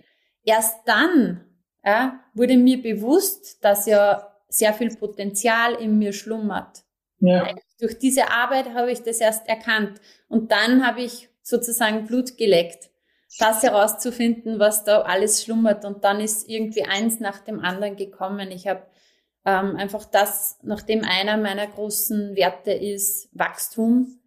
Erst 0.50 0.80
dann 0.86 1.46
ja, 1.86 2.20
wurde 2.34 2.58
mir 2.58 2.82
bewusst, 2.82 3.64
dass 3.64 3.86
ja 3.86 4.34
sehr 4.48 4.74
viel 4.74 4.96
Potenzial 4.96 5.76
in 5.76 6.00
mir 6.00 6.12
schlummert. 6.12 6.84
Ja. 7.20 7.54
Durch 7.80 8.00
diese 8.00 8.32
Arbeit 8.32 8.74
habe 8.74 8.92
ich 8.92 9.04
das 9.04 9.20
erst 9.20 9.48
erkannt. 9.48 10.02
Und 10.28 10.52
dann 10.52 10.84
habe 10.84 11.02
ich 11.02 11.30
sozusagen 11.44 12.08
Blut 12.08 12.36
geleckt, 12.36 12.90
das 13.38 13.62
herauszufinden, 13.62 14.58
was 14.58 14.84
da 14.84 15.02
alles 15.02 15.44
schlummert. 15.44 15.86
Und 15.86 16.04
dann 16.04 16.20
ist 16.20 16.50
irgendwie 16.50 16.84
eins 16.84 17.20
nach 17.20 17.42
dem 17.42 17.60
anderen 17.60 17.96
gekommen. 17.96 18.50
Ich 18.50 18.68
habe 18.68 18.88
ähm, 19.46 19.76
einfach 19.76 20.06
das, 20.06 20.58
nachdem 20.64 21.04
einer 21.04 21.38
meiner 21.38 21.68
großen 21.68 22.36
Werte 22.36 22.72
ist 22.72 23.30
Wachstum, 23.34 24.20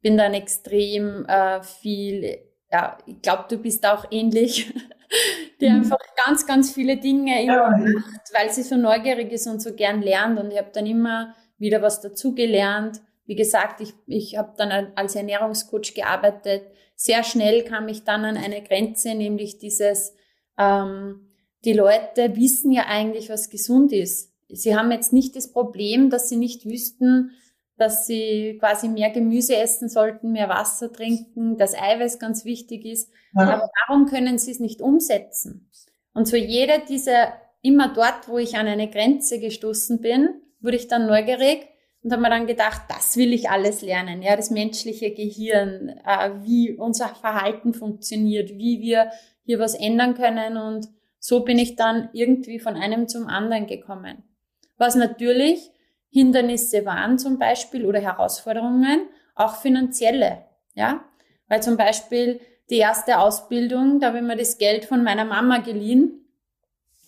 bin 0.00 0.16
dann 0.16 0.32
extrem 0.32 1.26
äh, 1.26 1.62
viel, 1.62 2.38
ja, 2.72 2.96
ich 3.06 3.20
glaube, 3.20 3.44
du 3.48 3.58
bist 3.58 3.86
auch 3.86 4.06
ähnlich, 4.10 4.72
die 5.60 5.68
mhm. 5.68 5.76
einfach 5.76 5.98
ganz, 6.24 6.46
ganz 6.46 6.72
viele 6.72 6.96
Dinge 6.96 7.42
immer 7.42 7.70
macht, 7.70 8.32
weil 8.32 8.50
sie 8.50 8.62
so 8.62 8.76
neugierig 8.76 9.30
ist 9.30 9.46
und 9.46 9.60
so 9.60 9.74
gern 9.74 10.00
lernt. 10.00 10.38
Und 10.40 10.50
ich 10.50 10.58
habe 10.58 10.70
dann 10.72 10.86
immer 10.86 11.34
wieder 11.58 11.82
was 11.82 12.00
dazugelernt. 12.00 13.00
Wie 13.26 13.36
gesagt, 13.36 13.80
ich, 13.80 13.92
ich 14.06 14.38
habe 14.38 14.54
dann 14.56 14.92
als 14.94 15.14
Ernährungscoach 15.14 15.94
gearbeitet. 15.94 16.62
Sehr 16.96 17.22
schnell 17.24 17.64
kam 17.64 17.88
ich 17.88 18.04
dann 18.04 18.24
an 18.24 18.36
eine 18.36 18.62
Grenze, 18.62 19.14
nämlich 19.14 19.58
dieses, 19.58 20.14
ähm, 20.58 21.28
die 21.64 21.74
Leute 21.74 22.36
wissen 22.36 22.72
ja 22.72 22.86
eigentlich, 22.86 23.28
was 23.28 23.50
gesund 23.50 23.92
ist. 23.92 24.32
Sie 24.48 24.76
haben 24.76 24.90
jetzt 24.90 25.12
nicht 25.12 25.36
das 25.36 25.52
Problem, 25.52 26.10
dass 26.10 26.28
sie 26.28 26.36
nicht 26.36 26.64
wüssten, 26.64 27.32
dass 27.76 28.06
sie 28.06 28.56
quasi 28.60 28.88
mehr 28.88 29.10
Gemüse 29.10 29.56
essen 29.56 29.88
sollten, 29.88 30.32
mehr 30.32 30.48
Wasser 30.48 30.92
trinken, 30.92 31.56
dass 31.56 31.74
Eiweiß 31.74 32.18
ganz 32.18 32.44
wichtig 32.44 32.84
ist. 32.84 33.10
Ja. 33.34 33.42
Aber 33.42 33.70
warum 33.86 34.06
können 34.06 34.38
sie 34.38 34.50
es 34.50 34.60
nicht 34.60 34.80
umsetzen? 34.80 35.68
Und 36.14 36.28
so 36.28 36.36
jeder 36.36 36.78
dieser, 36.78 37.32
immer 37.62 37.92
dort, 37.92 38.28
wo 38.28 38.38
ich 38.38 38.56
an 38.56 38.66
eine 38.66 38.88
Grenze 38.88 39.40
gestoßen 39.40 40.00
bin, 40.00 40.28
wurde 40.60 40.76
ich 40.76 40.88
dann 40.88 41.06
neugierig 41.06 41.68
und 42.02 42.12
habe 42.12 42.22
mir 42.22 42.30
dann 42.30 42.46
gedacht, 42.46 42.82
das 42.88 43.16
will 43.16 43.32
ich 43.32 43.48
alles 43.48 43.82
lernen. 43.82 44.22
Ja, 44.22 44.36
das 44.36 44.50
menschliche 44.50 45.12
Gehirn, 45.12 45.88
äh, 46.04 46.30
wie 46.42 46.72
unser 46.72 47.08
Verhalten 47.08 47.74
funktioniert, 47.74 48.50
wie 48.50 48.80
wir 48.80 49.10
hier 49.44 49.58
was 49.58 49.74
ändern 49.74 50.14
können. 50.14 50.56
Und 50.56 50.88
so 51.18 51.44
bin 51.44 51.58
ich 51.58 51.76
dann 51.76 52.10
irgendwie 52.12 52.58
von 52.58 52.74
einem 52.74 53.08
zum 53.08 53.28
anderen 53.28 53.66
gekommen. 53.66 54.24
Was 54.78 54.96
natürlich 54.96 55.70
Hindernisse 56.12 56.84
waren 56.84 57.18
zum 57.18 57.38
Beispiel 57.38 57.86
oder 57.86 57.98
Herausforderungen, 57.98 59.08
auch 59.34 59.56
finanzielle. 59.56 60.44
Ja, 60.74 61.04
weil 61.48 61.62
zum 61.62 61.76
Beispiel 61.76 62.40
die 62.70 62.78
erste 62.78 63.18
Ausbildung, 63.18 63.98
da 63.98 64.08
habe 64.08 64.18
ich 64.18 64.24
mir 64.24 64.36
das 64.36 64.58
Geld 64.58 64.84
von 64.84 65.02
meiner 65.02 65.24
Mama 65.24 65.58
geliehen, 65.58 66.26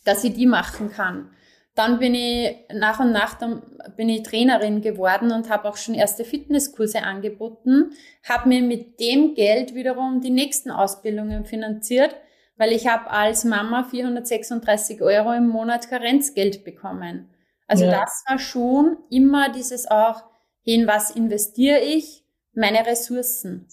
dass 0.04 0.24
ich 0.24 0.34
die 0.34 0.46
machen 0.46 0.90
kann. 0.90 1.30
Dann 1.74 1.98
bin 1.98 2.14
ich 2.14 2.56
nach 2.72 3.00
und 3.00 3.12
nach 3.12 3.34
dann 3.34 3.62
bin 3.96 4.08
ich 4.08 4.22
Trainerin 4.22 4.80
geworden 4.80 5.32
und 5.32 5.50
habe 5.50 5.68
auch 5.68 5.76
schon 5.76 5.94
erste 5.94 6.24
Fitnesskurse 6.24 7.02
angeboten, 7.02 7.90
habe 8.22 8.48
mir 8.48 8.62
mit 8.62 9.00
dem 9.00 9.34
Geld 9.34 9.74
wiederum 9.74 10.20
die 10.20 10.30
nächsten 10.30 10.70
Ausbildungen 10.70 11.44
finanziert, 11.44 12.14
weil 12.56 12.72
ich 12.72 12.86
habe 12.86 13.10
als 13.10 13.44
Mama 13.44 13.84
436 13.84 15.02
Euro 15.02 15.32
im 15.32 15.48
Monat 15.48 15.88
Karenzgeld 15.88 16.64
bekommen. 16.64 17.33
Also 17.66 17.84
ja. 17.84 18.00
das 18.00 18.22
war 18.26 18.38
schon 18.38 18.98
immer 19.10 19.50
dieses 19.50 19.90
auch, 19.90 20.22
in 20.64 20.86
was 20.86 21.10
investiere 21.10 21.80
ich? 21.80 22.24
Meine 22.54 22.86
Ressourcen, 22.86 23.66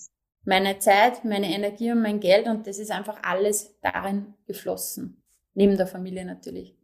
meine 0.43 0.79
Zeit, 0.79 1.23
meine 1.23 1.53
Energie 1.53 1.91
und 1.91 2.01
mein 2.01 2.19
Geld 2.19 2.47
und 2.47 2.67
das 2.67 2.79
ist 2.79 2.91
einfach 2.91 3.19
alles 3.23 3.75
darin 3.81 4.33
geflossen. 4.47 5.21
Neben 5.53 5.77
der 5.77 5.87
Familie 5.87 6.25
natürlich. 6.25 6.75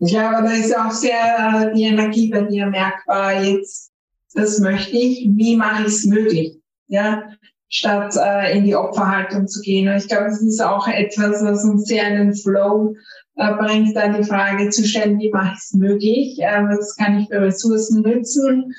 Ja, 0.00 0.30
aber 0.30 0.48
da 0.48 0.54
ist 0.54 0.76
auch 0.76 0.90
sehr 0.90 1.70
äh, 1.70 1.74
die 1.74 1.84
Energie 1.84 2.30
bei 2.30 2.42
dir 2.42 2.66
merkbar. 2.66 3.42
Jetzt, 3.42 3.92
das 4.32 4.58
möchte 4.60 4.96
ich. 4.96 5.28
Wie 5.34 5.56
mache 5.56 5.82
ich 5.82 5.88
es 5.88 6.04
möglich? 6.04 6.58
Ja, 6.86 7.30
statt 7.68 8.14
äh, 8.16 8.56
in 8.56 8.64
die 8.64 8.76
Opferhaltung 8.76 9.46
zu 9.46 9.60
gehen. 9.60 9.88
Und 9.88 9.96
ich 9.96 10.08
glaube, 10.08 10.26
das 10.26 10.40
ist 10.40 10.62
auch 10.62 10.88
etwas, 10.88 11.44
was 11.44 11.64
uns 11.64 11.86
sehr 11.86 12.08
in 12.08 12.16
den 12.16 12.34
Flow 12.34 12.94
bringt, 13.38 13.96
da 13.96 14.08
die 14.08 14.24
Frage 14.24 14.68
zu 14.70 14.84
stellen, 14.84 15.18
wie 15.20 15.30
mache 15.30 15.54
ich 15.54 15.58
es 15.58 15.72
möglich? 15.72 16.38
Äh, 16.40 16.64
was 16.64 16.96
kann 16.96 17.20
ich 17.20 17.28
für 17.28 17.40
Ressourcen 17.40 18.02
nutzen? 18.02 18.74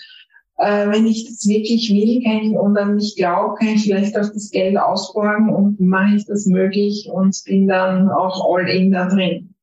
Äh, 0.58 0.89
wenn 0.89 1.08
ich 1.08 1.25
das 1.25 1.48
wirklich 1.48 1.89
will, 1.89 2.22
kann 2.22 2.51
ich 2.51 2.58
und 2.58 2.75
dann 2.75 2.98
nicht 2.98 3.18
glaube, 3.18 3.56
kann 3.56 3.70
ich 3.70 3.84
vielleicht 3.84 4.18
auch 4.18 4.30
das 4.30 4.51
Geld 4.51 4.78
ausborgen 4.78 5.50
und 5.50 5.80
mache 5.80 6.16
ich 6.18 6.25
das 6.25 6.46
möglich 6.46 7.10
und 7.12 7.36
bin 7.46 7.68
dann 7.68 8.10
auch 8.10 8.54
all 8.54 8.68
in 8.68 8.92
da 8.92 9.08
drin. 9.08 9.56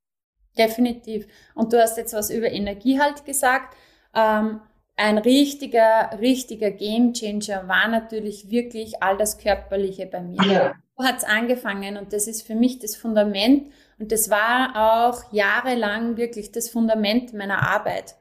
Definitiv. 0.57 1.27
Und 1.53 1.71
du 1.71 1.79
hast 1.79 1.97
jetzt 1.97 2.13
was 2.13 2.31
über 2.31 2.51
Energie 2.51 2.99
halt 2.99 3.25
gesagt. 3.25 3.75
Ähm, 4.15 4.59
ein 4.95 5.19
richtiger, 5.19 6.09
richtiger 6.19 6.71
Gamechanger 6.71 7.67
war 7.67 7.87
natürlich 7.87 8.49
wirklich 8.49 9.03
all 9.03 9.15
das 9.15 9.37
Körperliche 9.37 10.07
bei 10.07 10.21
mir. 10.21 10.43
Ja. 10.51 10.73
So 10.97 11.05
hat's 11.05 11.23
angefangen 11.23 11.97
und 11.97 12.11
das 12.11 12.27
ist 12.27 12.41
für 12.41 12.55
mich 12.55 12.79
das 12.79 12.95
Fundament 12.95 13.67
und 13.99 14.11
das 14.11 14.29
war 14.29 14.75
auch 14.75 15.33
jahrelang 15.33 16.17
wirklich 16.17 16.51
das 16.51 16.69
Fundament 16.69 17.33
meiner 17.33 17.67
Arbeit. 17.67 18.15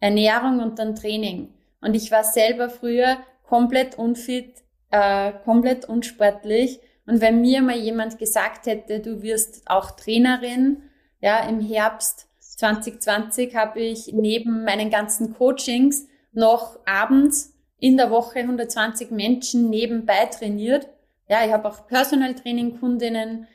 Ernährung 0.00 0.60
und 0.60 0.78
dann 0.78 0.94
Training. 0.94 1.52
Und 1.80 1.94
ich 1.94 2.10
war 2.10 2.24
selber 2.24 2.70
früher 2.70 3.18
komplett 3.42 3.98
unfit, 3.98 4.62
äh, 4.90 5.32
komplett 5.44 5.86
unsportlich. 5.86 6.80
Und 7.06 7.20
wenn 7.20 7.40
mir 7.40 7.62
mal 7.62 7.76
jemand 7.76 8.18
gesagt 8.18 8.66
hätte, 8.66 9.00
du 9.00 9.22
wirst 9.22 9.62
auch 9.66 9.92
Trainerin, 9.92 10.82
ja, 11.20 11.48
im 11.48 11.60
Herbst 11.60 12.28
2020 12.38 13.56
habe 13.56 13.80
ich 13.80 14.12
neben 14.12 14.64
meinen 14.64 14.90
ganzen 14.90 15.34
Coachings 15.34 16.06
noch 16.32 16.78
abends 16.86 17.54
in 17.78 17.96
der 17.96 18.10
Woche 18.10 18.40
120 18.40 19.10
Menschen 19.10 19.70
nebenbei 19.70 20.26
trainiert. 20.26 20.88
Ja, 21.28 21.44
ich 21.44 21.52
habe 21.52 21.68
auch 21.68 21.86
Personal 21.86 22.34
Training 22.34 22.78
Kundinnen, 22.78 23.46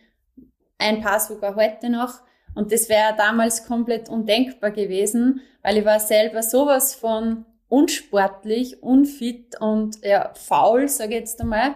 ein 0.84 1.02
paar 1.02 1.20
sogar 1.20 1.56
heute 1.56 1.90
noch. 1.90 2.22
Und 2.56 2.72
das 2.72 2.90
wäre 2.90 3.16
damals 3.18 3.66
komplett 3.66 4.10
undenkbar 4.10 4.72
gewesen, 4.72 5.42
weil 5.64 5.78
ich 5.78 5.86
war 5.86 6.00
selber 6.00 6.44
sowas 6.44 6.94
von 6.94 7.46
unsportlich, 7.68 8.84
unfit 8.84 9.60
und 9.60 10.04
ja, 10.04 10.32
faul, 10.36 10.88
sage 10.88 11.14
ich 11.14 11.22
jetzt 11.22 11.42
einmal. 11.42 11.76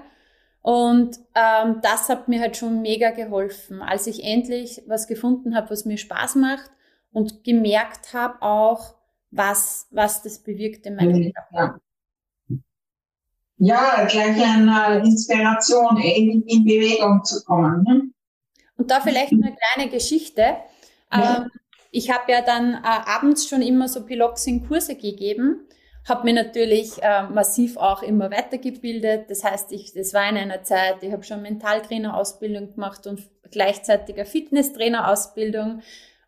Und 0.61 1.17
ähm, 1.33 1.79
das 1.81 2.09
hat 2.09 2.27
mir 2.27 2.41
halt 2.41 2.57
schon 2.57 2.81
mega 2.81 3.11
geholfen, 3.11 3.81
als 3.81 4.05
ich 4.05 4.23
endlich 4.23 4.83
was 4.85 5.07
gefunden 5.07 5.55
habe, 5.55 5.69
was 5.69 5.85
mir 5.85 5.97
Spaß 5.97 6.35
macht 6.35 6.69
und 7.11 7.43
gemerkt 7.43 8.13
habe 8.13 8.41
auch, 8.41 8.95
was, 9.31 9.87
was 9.91 10.21
das 10.23 10.43
bewirkt 10.43 10.85
in 10.85 10.95
meinem 10.95 11.33
Körper. 11.33 11.79
Ja. 13.57 13.97
ja, 13.97 14.05
gleich 14.05 14.43
eine 14.43 14.99
Inspiration, 15.05 15.97
in, 15.97 16.43
in 16.43 16.65
Bewegung 16.65 17.23
zu 17.23 17.43
kommen. 17.45 17.83
Ne? 17.83 18.11
Und 18.77 18.91
da 18.91 19.01
vielleicht 19.01 19.33
eine 19.33 19.55
kleine 19.55 19.89
Geschichte. 19.89 20.57
Ja. 21.11 21.37
Ähm, 21.37 21.51
ich 21.91 22.11
habe 22.11 22.31
ja 22.31 22.41
dann 22.41 22.73
äh, 22.75 22.79
abends 22.83 23.47
schon 23.47 23.61
immer 23.61 23.87
so 23.87 24.05
Piloxing-Kurse 24.05 24.95
gegeben 24.95 25.67
habe 26.07 26.23
mich 26.23 26.35
natürlich 26.35 27.03
äh, 27.03 27.23
massiv 27.23 27.77
auch 27.77 28.01
immer 28.01 28.31
weitergebildet. 28.31 29.29
Das 29.29 29.43
heißt, 29.43 29.71
ich, 29.73 29.93
das 29.93 30.13
war 30.13 30.27
in 30.29 30.37
einer 30.37 30.63
Zeit, 30.63 31.03
ich 31.03 31.11
habe 31.11 31.23
schon 31.23 31.41
Mentaltrainer-Ausbildung 31.41 32.73
gemacht 32.73 33.07
und 33.07 33.27
gleichzeitig 33.51 34.15
eine 34.15 34.25
Fitnesstrainer-Ausbildung 34.25 35.81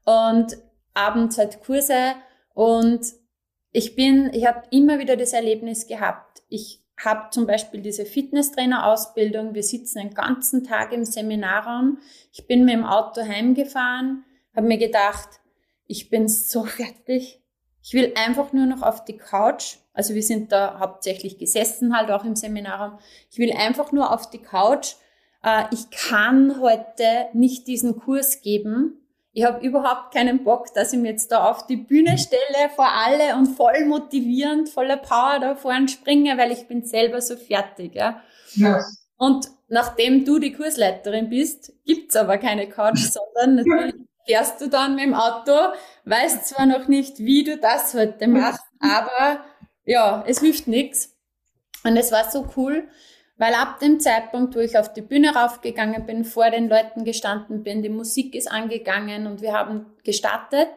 und 0.05 0.57
abends 0.93 1.37
halt 1.37 1.61
Kurse 1.61 2.15
und 2.53 3.01
ich 3.71 3.95
bin, 3.95 4.31
ich 4.33 4.47
habe 4.47 4.63
immer 4.71 4.99
wieder 4.99 5.15
das 5.15 5.33
Erlebnis 5.33 5.87
gehabt. 5.87 6.41
Ich 6.49 6.81
habe 7.03 7.29
zum 7.31 7.47
Beispiel 7.47 7.81
diese 7.81 8.05
Fitnesstrainer-Ausbildung. 8.05 9.53
Wir 9.53 9.63
sitzen 9.63 9.99
den 9.99 10.13
ganzen 10.13 10.63
Tag 10.63 10.91
im 10.91 11.05
Seminarraum. 11.05 11.99
Ich 12.31 12.45
bin 12.47 12.65
mit 12.65 12.73
dem 12.73 12.85
Auto 12.85 13.21
heimgefahren, 13.21 14.25
habe 14.55 14.67
mir 14.67 14.77
gedacht, 14.77 15.29
ich 15.87 16.09
bin 16.09 16.27
so 16.27 16.63
fertig. 16.65 17.41
Ich 17.81 17.93
will 17.93 18.13
einfach 18.15 18.51
nur 18.53 18.65
noch 18.65 18.81
auf 18.81 19.05
die 19.05 19.17
Couch. 19.17 19.77
Also 19.93 20.13
wir 20.13 20.23
sind 20.23 20.51
da 20.51 20.79
hauptsächlich 20.79 21.37
gesessen, 21.37 21.95
halt 21.95 22.11
auch 22.11 22.25
im 22.25 22.35
Seminarraum. 22.35 22.99
Ich 23.31 23.37
will 23.37 23.51
einfach 23.53 23.91
nur 23.91 24.13
auf 24.13 24.29
die 24.29 24.41
Couch. 24.41 24.95
Äh, 25.43 25.63
ich 25.71 25.89
kann 25.89 26.59
heute 26.59 27.29
nicht 27.33 27.67
diesen 27.67 27.97
Kurs 27.97 28.41
geben, 28.41 28.98
ich 29.31 29.43
habe 29.45 29.65
überhaupt 29.65 30.13
keinen 30.13 30.43
Bock, 30.43 30.73
dass 30.73 30.91
ich 30.93 30.99
mich 30.99 31.11
jetzt 31.11 31.31
da 31.31 31.49
auf 31.49 31.67
die 31.67 31.77
Bühne 31.77 32.17
stelle 32.17 32.69
vor 32.75 32.91
alle 32.91 33.35
und 33.35 33.45
voll 33.47 33.85
motivierend, 33.85 34.69
voller 34.69 34.97
Power 34.97 35.39
da 35.39 35.55
vorne 35.55 35.87
springe, 35.87 36.37
weil 36.37 36.51
ich 36.51 36.67
bin 36.67 36.83
selber 36.83 37.21
so 37.21 37.35
fertig. 37.35 37.95
Ja. 37.95 38.23
ja. 38.55 38.83
Und 39.17 39.47
nachdem 39.67 40.25
du 40.25 40.39
die 40.39 40.53
Kursleiterin 40.53 41.29
bist, 41.29 41.73
gibt's 41.85 42.15
aber 42.15 42.37
keine 42.37 42.67
Couch, 42.67 42.99
sondern 43.35 43.63
natürlich 43.63 43.95
fährst 44.25 44.61
du 44.61 44.67
dann 44.67 44.95
mit 44.95 45.05
dem 45.05 45.13
Auto, 45.13 45.73
weißt 46.05 46.47
zwar 46.47 46.65
noch 46.65 46.87
nicht, 46.87 47.19
wie 47.19 47.43
du 47.43 47.57
das 47.57 47.93
heute 47.93 48.27
machst, 48.27 48.63
aber 48.79 49.43
ja, 49.85 50.23
es 50.27 50.39
hilft 50.39 50.67
nichts. 50.67 51.15
Und 51.83 51.97
es 51.97 52.11
war 52.11 52.29
so 52.29 52.47
cool, 52.57 52.87
weil 53.39 53.53
ab 53.53 53.79
dem 53.79 54.01
Zeitpunkt, 54.01 54.53
wo 54.53 54.59
ich 54.59 54.77
auf 54.77 54.91
die 54.91 55.01
Bühne 55.01 55.33
raufgegangen 55.33 56.05
bin, 56.05 56.25
vor 56.25 56.51
den 56.51 56.67
Leuten 56.67 57.05
gestanden 57.05 57.63
bin, 57.63 57.81
die 57.81 57.89
Musik 57.89 58.35
ist 58.35 58.51
angegangen 58.51 59.27
und 59.27 59.41
wir 59.41 59.53
haben 59.53 59.85
gestartet, 60.03 60.67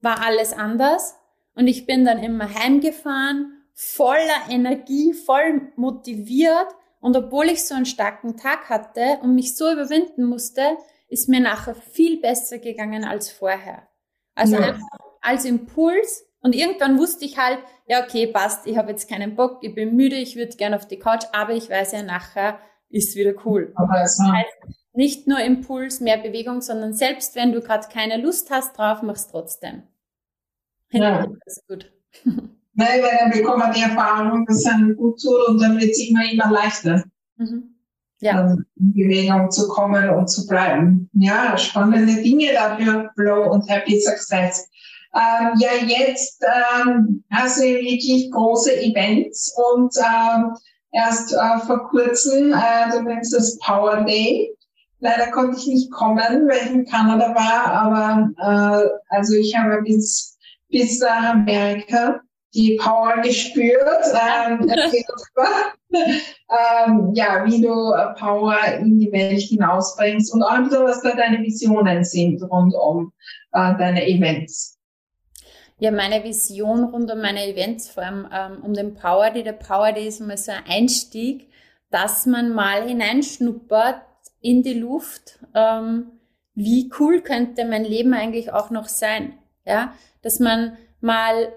war 0.00 0.24
alles 0.24 0.54
anders. 0.54 1.16
Und 1.54 1.68
ich 1.68 1.84
bin 1.84 2.06
dann 2.06 2.22
immer 2.22 2.52
heimgefahren, 2.52 3.62
voller 3.74 4.48
Energie, 4.48 5.12
voll 5.12 5.70
motiviert. 5.76 6.68
Und 7.00 7.14
obwohl 7.14 7.46
ich 7.46 7.66
so 7.66 7.74
einen 7.74 7.84
starken 7.86 8.38
Tag 8.38 8.70
hatte 8.70 9.18
und 9.22 9.34
mich 9.34 9.54
so 9.54 9.70
überwinden 9.70 10.24
musste, 10.24 10.78
ist 11.08 11.28
mir 11.28 11.40
nachher 11.40 11.74
viel 11.74 12.20
besser 12.22 12.58
gegangen 12.58 13.04
als 13.04 13.30
vorher. 13.30 13.86
Also 14.34 14.56
ja. 14.56 14.78
als 15.20 15.44
Impuls 15.44 16.25
und 16.46 16.54
irgendwann 16.54 16.96
wusste 16.96 17.24
ich 17.24 17.38
halt, 17.38 17.58
ja, 17.88 18.04
okay, 18.04 18.28
passt, 18.28 18.68
ich 18.68 18.76
habe 18.76 18.92
jetzt 18.92 19.10
keinen 19.10 19.34
Bock, 19.34 19.58
ich 19.62 19.74
bin 19.74 19.96
müde, 19.96 20.14
ich 20.14 20.36
würde 20.36 20.56
gerne 20.56 20.76
auf 20.76 20.86
die 20.86 21.00
Couch, 21.00 21.24
aber 21.32 21.54
ich 21.54 21.68
weiß 21.68 21.90
ja 21.90 22.04
nachher, 22.04 22.60
ist 22.88 23.16
wieder 23.16 23.32
cool. 23.44 23.72
Aber 23.74 23.94
das 23.94 24.16
heißt, 24.20 24.76
nicht 24.92 25.26
nur 25.26 25.40
Impuls, 25.40 25.98
mehr 25.98 26.18
Bewegung, 26.18 26.60
sondern 26.60 26.94
selbst 26.94 27.34
wenn 27.34 27.50
du 27.50 27.60
gerade 27.60 27.88
keine 27.92 28.22
Lust 28.22 28.48
hast 28.50 28.78
drauf, 28.78 29.02
machst 29.02 29.32
trotzdem. 29.32 29.82
Ja. 30.92 31.26
Das 31.44 31.56
ist 31.56 31.66
gut. 31.66 31.92
Nein, 32.24 33.02
weil 33.02 33.18
dann 33.18 33.30
bekommt 33.32 33.58
man 33.58 33.72
die 33.72 33.82
Erfahrung, 33.82 34.46
dass 34.46 34.64
einem 34.66 34.94
gut 34.94 35.20
tut 35.20 35.48
und 35.48 35.60
dann 35.60 35.80
wird 35.80 35.90
es 35.90 36.08
immer, 36.08 36.30
immer 36.30 36.48
leichter. 36.48 37.02
Mhm. 37.38 37.72
Ja. 38.20 38.56
in 38.76 38.94
Bewegung 38.94 39.50
zu 39.50 39.66
kommen 39.66 40.08
und 40.10 40.28
zu 40.28 40.46
bleiben. 40.46 41.10
Ja, 41.12 41.58
spannende 41.58 42.22
Dinge 42.22 42.52
dafür, 42.52 43.10
Flow 43.16 43.50
und 43.50 43.68
Happy 43.68 44.00
Success 44.00 44.70
ähm, 45.16 45.52
ja 45.58 45.70
jetzt 45.86 46.44
ähm, 46.44 47.24
hast 47.32 47.58
du 47.58 47.64
wirklich 47.64 48.30
große 48.30 48.76
Events 48.82 49.54
und 49.72 49.94
ähm, 49.96 50.52
erst 50.92 51.32
äh, 51.32 51.58
vor 51.66 51.88
kurzem, 51.88 52.52
äh, 52.52 52.90
du 52.90 53.02
nennst 53.02 53.34
das 53.34 53.58
Power 53.58 54.04
Day. 54.04 54.52
Leider 55.00 55.30
konnte 55.30 55.58
ich 55.58 55.66
nicht 55.66 55.92
kommen, 55.92 56.48
weil 56.48 56.66
ich 56.66 56.70
in 56.70 56.86
Kanada 56.86 57.34
war, 57.34 57.66
aber 57.72 58.30
äh, 58.38 58.88
also 59.08 59.34
ich 59.34 59.56
habe 59.56 59.82
bis, 59.82 60.38
bis 60.70 61.00
nach 61.00 61.34
Amerika 61.34 62.20
die 62.54 62.78
Power 62.82 63.20
gespürt. 63.22 64.04
Ähm, 64.14 64.70
ähm, 65.92 67.10
ja, 67.14 67.44
wie 67.44 67.60
du 67.60 67.92
Power 68.18 68.58
in 68.80 68.98
die 68.98 69.12
Welt 69.12 69.40
hinausbringst 69.40 70.32
und 70.32 70.42
auch 70.42 70.50
ein 70.50 70.64
bisschen, 70.64 70.84
was 70.84 71.02
da 71.02 71.14
deine 71.14 71.42
Visionen 71.42 72.02
sind 72.02 72.42
rund 72.42 72.74
um 72.74 73.12
äh, 73.52 73.74
deine 73.76 74.06
Events. 74.08 74.75
Ja, 75.78 75.90
meine 75.90 76.24
Vision 76.24 76.84
rund 76.84 77.10
um 77.10 77.20
meine 77.20 77.46
Events, 77.46 77.90
vor 77.90 78.02
allem 78.02 78.28
ähm, 78.32 78.64
um 78.64 78.72
den 78.72 78.94
Power 78.94 79.30
Day. 79.30 79.42
Der 79.42 79.52
Power 79.52 79.92
Day 79.92 80.08
ist 80.08 80.20
immer 80.20 80.38
so 80.38 80.52
ein 80.52 80.64
Einstieg, 80.66 81.50
dass 81.90 82.24
man 82.24 82.54
mal 82.54 82.88
hineinschnuppert 82.88 84.00
in 84.40 84.62
die 84.62 84.74
Luft. 84.74 85.38
Ähm, 85.54 86.12
wie 86.54 86.90
cool 86.98 87.20
könnte 87.20 87.66
mein 87.66 87.84
Leben 87.84 88.14
eigentlich 88.14 88.52
auch 88.52 88.70
noch 88.70 88.88
sein? 88.88 89.38
Ja, 89.66 89.94
dass 90.22 90.40
man 90.40 90.78
mal 91.00 91.52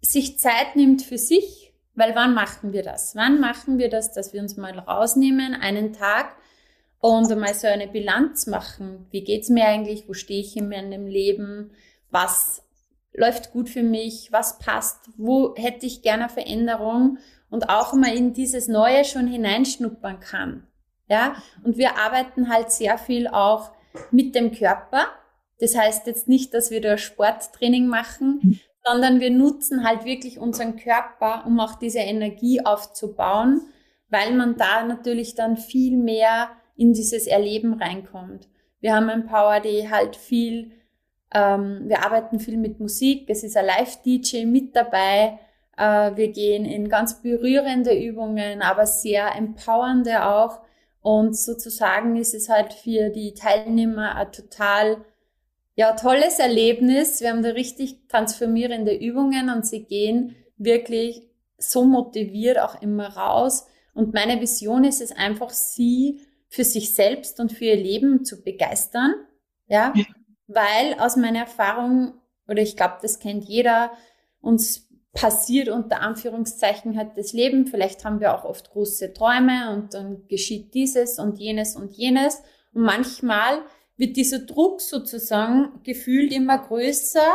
sich 0.00 0.38
Zeit 0.38 0.76
nimmt 0.76 1.02
für 1.02 1.18
sich, 1.18 1.74
weil 1.96 2.14
wann 2.14 2.34
machen 2.34 2.72
wir 2.72 2.84
das? 2.84 3.16
Wann 3.16 3.40
machen 3.40 3.78
wir 3.78 3.90
das, 3.90 4.12
dass 4.12 4.32
wir 4.32 4.40
uns 4.40 4.56
mal 4.56 4.78
rausnehmen, 4.78 5.54
einen 5.54 5.92
Tag 5.92 6.36
und 7.00 7.28
mal 7.36 7.54
so 7.54 7.66
eine 7.66 7.88
Bilanz 7.88 8.46
machen? 8.46 9.06
Wie 9.10 9.24
geht's 9.24 9.48
mir 9.48 9.64
eigentlich? 9.66 10.08
Wo 10.08 10.12
stehe 10.12 10.40
ich 10.40 10.56
in 10.56 10.68
meinem 10.68 11.06
Leben? 11.06 11.72
Was 12.10 12.62
läuft 13.12 13.52
gut 13.52 13.68
für 13.68 13.82
mich, 13.82 14.30
was 14.32 14.58
passt, 14.58 15.10
wo 15.16 15.54
hätte 15.56 15.86
ich 15.86 16.02
gerne 16.02 16.28
Veränderung 16.28 17.18
und 17.50 17.68
auch 17.68 17.92
mal 17.92 18.14
in 18.14 18.32
dieses 18.32 18.68
Neue 18.68 19.04
schon 19.04 19.26
hineinschnuppern 19.26 20.20
kann. 20.20 20.66
Ja, 21.08 21.34
und 21.64 21.76
wir 21.76 21.98
arbeiten 21.98 22.48
halt 22.48 22.70
sehr 22.70 22.96
viel 22.96 23.26
auch 23.26 23.72
mit 24.12 24.36
dem 24.36 24.52
Körper. 24.52 25.06
Das 25.58 25.76
heißt 25.76 26.06
jetzt 26.06 26.28
nicht, 26.28 26.54
dass 26.54 26.70
wir 26.70 26.80
da 26.80 26.96
Sporttraining 26.96 27.88
machen, 27.88 28.60
sondern 28.84 29.20
wir 29.20 29.30
nutzen 29.30 29.84
halt 29.84 30.04
wirklich 30.04 30.38
unseren 30.38 30.76
Körper, 30.76 31.44
um 31.46 31.58
auch 31.58 31.74
diese 31.74 31.98
Energie 31.98 32.64
aufzubauen, 32.64 33.62
weil 34.08 34.32
man 34.34 34.56
da 34.56 34.84
natürlich 34.84 35.34
dann 35.34 35.56
viel 35.56 35.96
mehr 35.96 36.50
in 36.76 36.92
dieses 36.92 37.26
Erleben 37.26 37.74
reinkommt. 37.74 38.48
Wir 38.80 38.94
haben 38.94 39.08
im 39.10 39.26
Power 39.26 39.60
Day 39.60 39.88
halt 39.90 40.16
viel 40.16 40.72
ähm, 41.32 41.82
wir 41.84 42.04
arbeiten 42.04 42.40
viel 42.40 42.56
mit 42.56 42.80
Musik. 42.80 43.28
Es 43.28 43.44
ist 43.44 43.56
ein 43.56 43.66
Live-DJ 43.66 44.46
mit 44.46 44.74
dabei. 44.74 45.38
Äh, 45.76 46.16
wir 46.16 46.28
gehen 46.28 46.64
in 46.64 46.88
ganz 46.88 47.22
berührende 47.22 47.96
Übungen, 47.96 48.62
aber 48.62 48.86
sehr 48.86 49.34
empowernde 49.36 50.26
auch. 50.26 50.60
Und 51.02 51.36
sozusagen 51.36 52.16
ist 52.16 52.34
es 52.34 52.48
halt 52.48 52.72
für 52.74 53.10
die 53.10 53.34
Teilnehmer 53.34 54.16
ein 54.16 54.32
total 54.32 55.04
ja, 55.76 55.92
tolles 55.92 56.38
Erlebnis. 56.38 57.20
Wir 57.20 57.30
haben 57.30 57.42
da 57.42 57.50
richtig 57.50 58.08
transformierende 58.08 58.94
Übungen 58.94 59.48
und 59.48 59.64
sie 59.64 59.84
gehen 59.84 60.36
wirklich 60.58 61.22
so 61.56 61.84
motiviert 61.84 62.58
auch 62.58 62.82
immer 62.82 63.16
raus. 63.16 63.66
Und 63.94 64.12
meine 64.12 64.40
Vision 64.40 64.84
ist 64.84 65.00
es 65.00 65.12
einfach, 65.12 65.50
sie 65.50 66.20
für 66.48 66.64
sich 66.64 66.94
selbst 66.94 67.40
und 67.40 67.52
für 67.52 67.66
ihr 67.66 67.76
Leben 67.76 68.24
zu 68.24 68.42
begeistern. 68.42 69.14
Ja, 69.68 69.94
weil 70.52 70.94
aus 70.98 71.16
meiner 71.16 71.40
Erfahrung, 71.40 72.14
oder 72.48 72.62
ich 72.62 72.76
glaube, 72.76 72.98
das 73.02 73.18
kennt 73.18 73.44
jeder, 73.44 73.92
uns 74.40 74.88
passiert 75.12 75.68
unter 75.68 76.00
Anführungszeichen 76.02 76.96
halt 76.96 77.16
das 77.16 77.32
Leben. 77.32 77.66
Vielleicht 77.66 78.04
haben 78.04 78.20
wir 78.20 78.34
auch 78.34 78.44
oft 78.44 78.70
große 78.70 79.12
Träume 79.12 79.72
und 79.72 79.94
dann 79.94 80.26
geschieht 80.28 80.74
dieses 80.74 81.18
und 81.18 81.38
jenes 81.38 81.76
und 81.76 81.92
jenes. 81.92 82.42
Und 82.72 82.82
manchmal 82.82 83.62
wird 83.96 84.16
dieser 84.16 84.38
Druck 84.40 84.80
sozusagen 84.80 85.80
gefühlt 85.82 86.32
immer 86.32 86.58
größer. 86.58 87.26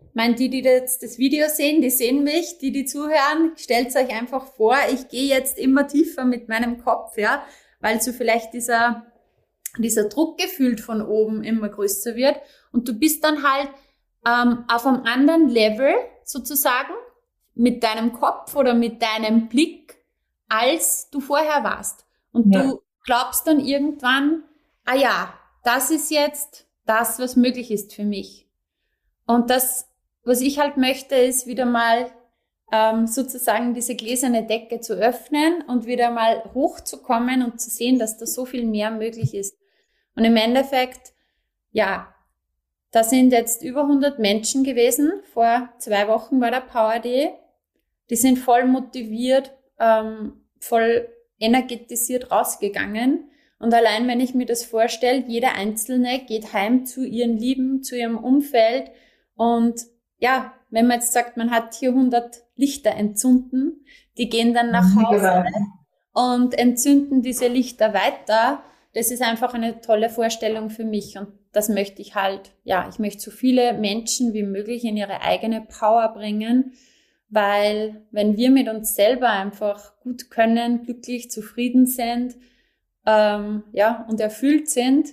Ich 0.00 0.14
meine, 0.14 0.34
die, 0.34 0.50
die 0.50 0.60
jetzt 0.60 1.02
das 1.02 1.18
Video 1.18 1.48
sehen, 1.48 1.80
die 1.80 1.90
sehen 1.90 2.22
mich, 2.22 2.58
die, 2.58 2.70
die 2.70 2.84
zuhören, 2.84 3.52
stellt 3.56 3.96
euch 3.96 4.10
einfach 4.10 4.46
vor, 4.46 4.76
ich 4.92 5.08
gehe 5.08 5.28
jetzt 5.28 5.58
immer 5.58 5.88
tiefer 5.88 6.24
mit 6.24 6.48
meinem 6.48 6.78
Kopf, 6.78 7.16
ja, 7.16 7.42
weil 7.80 8.00
so 8.02 8.12
vielleicht 8.12 8.52
dieser, 8.52 9.06
dieser 9.78 10.08
Druck 10.08 10.38
gefühlt 10.38 10.80
von 10.80 11.02
oben 11.02 11.44
immer 11.44 11.68
größer 11.68 12.14
wird. 12.14 12.36
Und 12.72 12.88
du 12.88 12.94
bist 12.94 13.24
dann 13.24 13.42
halt 13.42 13.68
ähm, 14.26 14.64
auf 14.68 14.86
einem 14.86 15.02
anderen 15.04 15.48
Level 15.48 15.94
sozusagen 16.24 16.92
mit 17.54 17.82
deinem 17.82 18.12
Kopf 18.12 18.54
oder 18.56 18.74
mit 18.74 19.02
deinem 19.02 19.48
Blick, 19.48 19.96
als 20.48 21.10
du 21.10 21.20
vorher 21.20 21.64
warst. 21.64 22.06
Und 22.32 22.54
ja. 22.54 22.62
du 22.62 22.82
glaubst 23.04 23.46
dann 23.46 23.60
irgendwann, 23.60 24.44
ah 24.84 24.94
ja, 24.94 25.34
das 25.64 25.90
ist 25.90 26.10
jetzt 26.10 26.66
das, 26.86 27.18
was 27.18 27.36
möglich 27.36 27.70
ist 27.70 27.94
für 27.94 28.04
mich. 28.04 28.48
Und 29.26 29.50
das, 29.50 29.88
was 30.24 30.40
ich 30.40 30.58
halt 30.58 30.76
möchte, 30.76 31.14
ist 31.14 31.46
wieder 31.46 31.66
mal 31.66 32.10
ähm, 32.72 33.06
sozusagen 33.06 33.74
diese 33.74 33.94
gläserne 33.94 34.46
Decke 34.46 34.80
zu 34.80 34.94
öffnen 34.94 35.62
und 35.68 35.86
wieder 35.86 36.10
mal 36.10 36.50
hochzukommen 36.54 37.42
und 37.44 37.60
zu 37.60 37.70
sehen, 37.70 37.98
dass 37.98 38.18
da 38.18 38.26
so 38.26 38.46
viel 38.46 38.66
mehr 38.66 38.90
möglich 38.90 39.34
ist. 39.34 39.56
Und 40.14 40.24
im 40.24 40.36
Endeffekt, 40.36 41.12
ja, 41.70 42.14
da 42.90 43.02
sind 43.02 43.32
jetzt 43.32 43.62
über 43.62 43.82
100 43.82 44.18
Menschen 44.18 44.64
gewesen. 44.64 45.12
Vor 45.32 45.70
zwei 45.78 46.08
Wochen 46.08 46.40
war 46.40 46.50
der 46.50 46.60
Power 46.60 46.98
Day. 46.98 47.32
die 48.10 48.16
sind 48.16 48.38
voll 48.38 48.66
motiviert, 48.66 49.52
ähm, 49.78 50.44
voll 50.60 51.08
energetisiert 51.38 52.30
rausgegangen. 52.30 53.30
Und 53.58 53.72
allein 53.72 54.06
wenn 54.06 54.20
ich 54.20 54.34
mir 54.34 54.44
das 54.44 54.64
vorstelle, 54.64 55.24
jeder 55.26 55.54
Einzelne 55.54 56.18
geht 56.26 56.52
heim 56.52 56.84
zu 56.84 57.04
ihren 57.04 57.38
Lieben, 57.38 57.82
zu 57.82 57.96
ihrem 57.96 58.18
Umfeld. 58.18 58.90
Und 59.34 59.80
ja, 60.18 60.52
wenn 60.68 60.88
man 60.88 61.00
jetzt 61.00 61.12
sagt, 61.12 61.36
man 61.36 61.50
hat 61.50 61.74
hier 61.74 61.90
100 61.90 62.42
Lichter 62.56 62.90
entzünden, 62.90 63.86
die 64.18 64.28
gehen 64.28 64.52
dann 64.52 64.70
nach 64.70 64.94
Hause 64.96 65.44
und 66.12 66.58
entzünden 66.58 67.22
diese 67.22 67.48
Lichter 67.48 67.94
weiter. 67.94 68.62
Das 68.94 69.10
ist 69.10 69.22
einfach 69.22 69.54
eine 69.54 69.80
tolle 69.80 70.10
Vorstellung 70.10 70.70
für 70.70 70.84
mich. 70.84 71.16
Und 71.18 71.28
das 71.52 71.68
möchte 71.68 72.02
ich 72.02 72.14
halt, 72.14 72.52
ja, 72.64 72.88
ich 72.90 72.98
möchte 72.98 73.22
so 73.22 73.30
viele 73.30 73.72
Menschen 73.72 74.34
wie 74.34 74.42
möglich 74.42 74.84
in 74.84 74.96
ihre 74.96 75.22
eigene 75.22 75.62
Power 75.62 76.12
bringen 76.14 76.72
weil 77.32 78.04
wenn 78.10 78.36
wir 78.36 78.50
mit 78.50 78.68
uns 78.68 78.94
selber 78.94 79.30
einfach 79.30 79.98
gut 80.00 80.30
können, 80.30 80.82
glücklich, 80.82 81.30
zufrieden 81.30 81.86
sind, 81.86 82.36
ähm, 83.06 83.64
ja, 83.72 84.04
und 84.06 84.20
erfüllt 84.20 84.68
sind, 84.68 85.08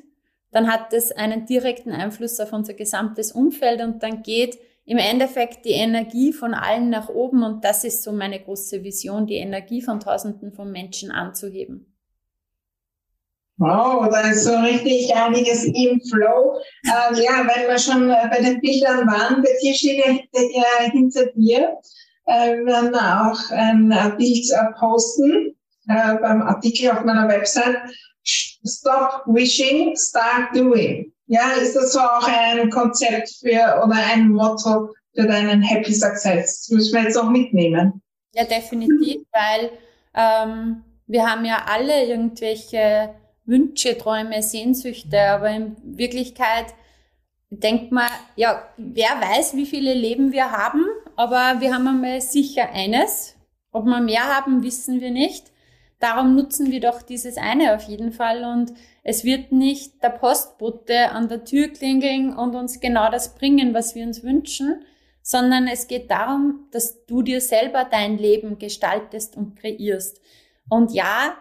dann 0.52 0.68
hat 0.70 0.92
das 0.92 1.13
einen 1.13 1.46
direkten 1.46 1.94
Einfluss 1.94 2.42
auf 2.42 2.52
unser 2.52 2.74
gesamtes 2.74 3.32
Umfeld 3.32 3.82
und 3.82 4.04
dann 4.04 4.22
geht 4.22 4.60
im 4.84 4.98
Endeffekt 4.98 5.63
die 5.63 5.72
Energie 5.72 6.34
von 6.34 6.54
allen 6.54 6.89
nach 6.89 7.08
oben 7.08 7.42
und 7.42 7.63
das 7.63 7.86
ist 7.86 8.04
so 8.04 8.12
meine 8.12 8.42
große 8.42 8.84
Vision, 8.84 9.26
die 9.26 9.36
Energie 9.36 9.82
von 9.82 10.02
Tausenden 10.02 10.52
von 10.52 10.70
Menschen 10.74 11.12
anzuheben. 11.12 11.88
Wow, 13.60 14.10
da 14.10 14.22
ist 14.32 14.45
so 14.45 14.56
richtig 14.58 15.13
einiges 15.15 15.65
im 15.65 16.02
Flow. 16.10 16.58
Ähm, 16.86 17.15
ja, 17.15 17.45
wenn 17.45 17.67
wir 17.67 17.78
schon 17.78 18.08
bei 18.08 18.41
den 18.41 18.60
Bildern 18.62 19.06
waren, 19.06 19.41
bei 19.43 19.50
dir 19.62 19.74
steht 19.74 19.98
ja 20.00 20.91
hinter 20.91 21.26
dir 21.36 21.78
äh, 22.30 22.58
wir 22.58 22.65
werden 22.65 22.95
auch 22.95 23.52
ein 23.52 23.89
Bild 24.17 24.45
posten 24.80 25.56
äh, 25.88 26.15
beim 26.22 26.41
Artikel 26.43 26.91
auf 26.91 27.04
meiner 27.04 27.28
Website. 27.28 27.78
Stop 28.24 29.24
wishing, 29.26 29.95
start 29.98 30.56
doing. 30.56 31.12
Ja, 31.26 31.54
ist 31.60 31.76
das 31.76 31.93
so 31.93 32.00
auch 32.00 32.28
ein 32.28 32.69
Konzept 32.69 33.30
für 33.39 33.82
oder 33.84 33.95
ein 33.95 34.30
Motto 34.30 34.93
für 35.15 35.28
deinen 35.28 35.62
Happy 35.62 35.93
Success? 35.93 36.67
Das 36.67 36.69
müssen 36.69 36.93
wir 36.93 37.04
jetzt 37.04 37.17
auch 37.17 37.30
mitnehmen. 37.30 38.02
Ja, 38.34 38.43
definitiv, 38.43 39.22
weil 39.32 39.72
ähm, 40.13 40.84
wir 41.08 41.28
haben 41.28 41.45
ja 41.45 41.65
alle 41.67 42.06
irgendwelche 42.06 43.15
Wünsche, 43.50 43.98
Träume, 43.98 44.42
Sehnsüchte, 44.42 45.20
aber 45.20 45.50
in 45.50 45.76
Wirklichkeit 45.84 46.68
denkt 47.50 47.92
man, 47.92 48.08
ja, 48.36 48.64
wer 48.78 49.10
weiß, 49.10 49.56
wie 49.56 49.66
viele 49.66 49.94
Leben 49.94 50.32
wir 50.32 50.52
haben, 50.52 50.86
aber 51.16 51.60
wir 51.60 51.74
haben 51.74 51.88
einmal 51.88 52.22
sicher 52.22 52.70
eines. 52.72 53.36
Ob 53.72 53.86
wir 53.86 54.00
mehr 54.00 54.24
haben, 54.24 54.64
wissen 54.64 55.02
wir 55.02 55.12
nicht. 55.12 55.52
Darum 56.00 56.36
nutzen 56.36 56.72
wir 56.72 56.80
doch 56.80 57.02
dieses 57.02 57.38
eine 57.38 57.76
auf 57.76 57.84
jeden 57.84 58.14
Fall 58.14 58.46
und 58.46 58.74
es 59.04 59.26
wird 59.26 59.52
nicht 59.52 60.02
der 60.02 60.10
Postbote 60.10 61.10
an 61.12 61.28
der 61.28 61.44
Tür 61.44 61.68
klingeln 61.68 62.36
und 62.36 62.56
uns 62.56 62.80
genau 62.80 63.12
das 63.12 63.36
bringen, 63.36 63.74
was 63.74 63.96
wir 63.96 64.06
uns 64.06 64.24
wünschen, 64.24 64.86
sondern 65.22 65.68
es 65.68 65.88
geht 65.88 66.10
darum, 66.10 66.68
dass 66.72 67.06
du 67.06 67.22
dir 67.22 67.42
selber 67.42 67.86
dein 67.90 68.18
Leben 68.18 68.60
gestaltest 68.60 69.36
und 69.36 69.60
kreierst. 69.60 70.22
Und 70.70 70.94
ja, 70.94 71.36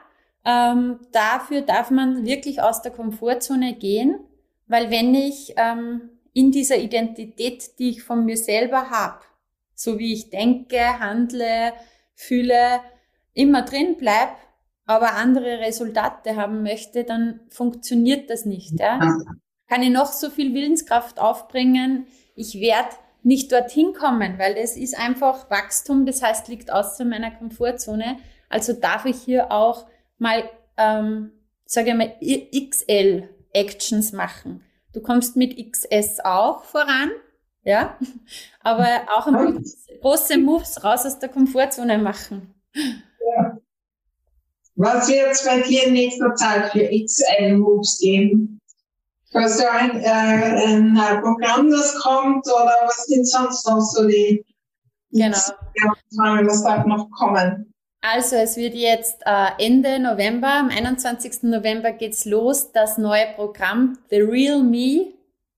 ähm, 0.44 1.00
dafür 1.12 1.62
darf 1.62 1.90
man 1.90 2.24
wirklich 2.24 2.62
aus 2.62 2.82
der 2.82 2.92
Komfortzone 2.92 3.74
gehen, 3.74 4.18
weil 4.66 4.90
wenn 4.90 5.14
ich 5.14 5.54
ähm, 5.56 6.10
in 6.32 6.52
dieser 6.52 6.76
Identität, 6.76 7.78
die 7.78 7.90
ich 7.90 8.02
von 8.02 8.24
mir 8.24 8.36
selber 8.36 8.90
habe, 8.90 9.20
so 9.74 9.98
wie 9.98 10.12
ich 10.12 10.30
denke, 10.30 11.00
handle, 11.00 11.72
fühle, 12.14 12.80
immer 13.34 13.62
drin 13.62 13.96
bleib, 13.98 14.30
aber 14.86 15.14
andere 15.14 15.60
Resultate 15.60 16.36
haben 16.36 16.62
möchte, 16.62 17.04
dann 17.04 17.40
funktioniert 17.50 18.30
das 18.30 18.44
nicht. 18.44 18.78
Ja? 18.80 18.98
Kann 19.68 19.82
ich 19.82 19.90
noch 19.90 20.06
so 20.06 20.30
viel 20.30 20.54
Willenskraft 20.54 21.20
aufbringen, 21.20 22.06
ich 22.34 22.60
werde 22.60 22.90
nicht 23.22 23.52
dorthin 23.52 23.92
kommen, 23.92 24.38
weil 24.38 24.56
es 24.56 24.76
ist 24.76 24.96
einfach 24.98 25.50
Wachstum, 25.50 26.06
das 26.06 26.22
heißt, 26.22 26.48
liegt 26.48 26.72
außer 26.72 27.04
meiner 27.04 27.32
Komfortzone. 27.32 28.16
Also 28.48 28.72
darf 28.72 29.04
ich 29.04 29.16
hier 29.16 29.52
auch 29.52 29.86
mal, 30.18 30.48
ähm, 30.76 31.32
sage 31.64 31.90
ich 31.90 31.94
mal, 31.94 32.14
XL 32.20 33.28
Actions 33.52 34.12
machen. 34.12 34.64
Du 34.92 35.00
kommst 35.00 35.36
mit 35.36 35.56
XS 35.56 36.20
auch 36.24 36.64
voran, 36.64 37.10
ja, 37.62 37.98
aber 38.60 39.02
auch 39.14 39.26
ein 39.26 39.64
große 40.00 40.38
Moves 40.38 40.82
raus 40.82 41.06
aus 41.06 41.18
der 41.18 41.28
Komfortzone 41.28 41.98
machen. 41.98 42.54
Ja. 42.74 43.58
Was 44.76 45.08
wird 45.08 45.32
es 45.32 45.44
bei 45.44 45.60
dir 45.60 45.88
in 45.88 45.92
nächster 45.92 46.34
Zeit 46.36 46.70
für 46.70 46.88
XL-Moves 46.88 47.98
geben? 47.98 48.60
Hast 49.34 49.60
du 49.60 49.70
ein, 49.70 50.00
äh, 50.00 50.06
ein 50.08 51.20
Programm, 51.20 51.68
das 51.68 51.96
kommt 51.96 52.46
oder 52.46 52.74
was 52.86 53.04
sind 53.06 53.28
sonst 53.28 53.66
noch 53.66 53.80
so 53.80 54.06
die, 54.06 54.44
genau. 55.10 55.36
was 55.36 56.62
darf 56.62 56.86
noch 56.86 57.10
kommen? 57.10 57.74
Also 58.00 58.36
es 58.36 58.56
wird 58.56 58.74
jetzt 58.74 59.22
äh, 59.26 59.48
Ende 59.58 59.98
November, 59.98 60.52
am 60.52 60.68
21. 60.68 61.42
November 61.44 61.92
geht's 61.92 62.24
los, 62.24 62.70
das 62.72 62.96
neue 62.96 63.26
Programm 63.34 63.98
The 64.10 64.20
Real 64.20 64.62
Me. 64.62 65.14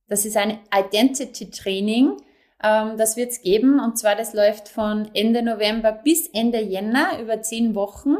Das 0.08 0.24
ist 0.24 0.36
ein 0.36 0.58
Identity 0.74 1.50
Training. 1.50 2.16
Ähm, 2.62 2.96
das 2.96 3.16
wird's 3.16 3.42
geben 3.42 3.78
und 3.78 3.98
zwar 3.98 4.16
das 4.16 4.32
läuft 4.32 4.68
von 4.68 5.10
Ende 5.14 5.42
November 5.42 5.92
bis 5.92 6.28
Ende 6.28 6.60
Jänner 6.60 7.20
über 7.20 7.42
zehn 7.42 7.74
Wochen. 7.74 8.16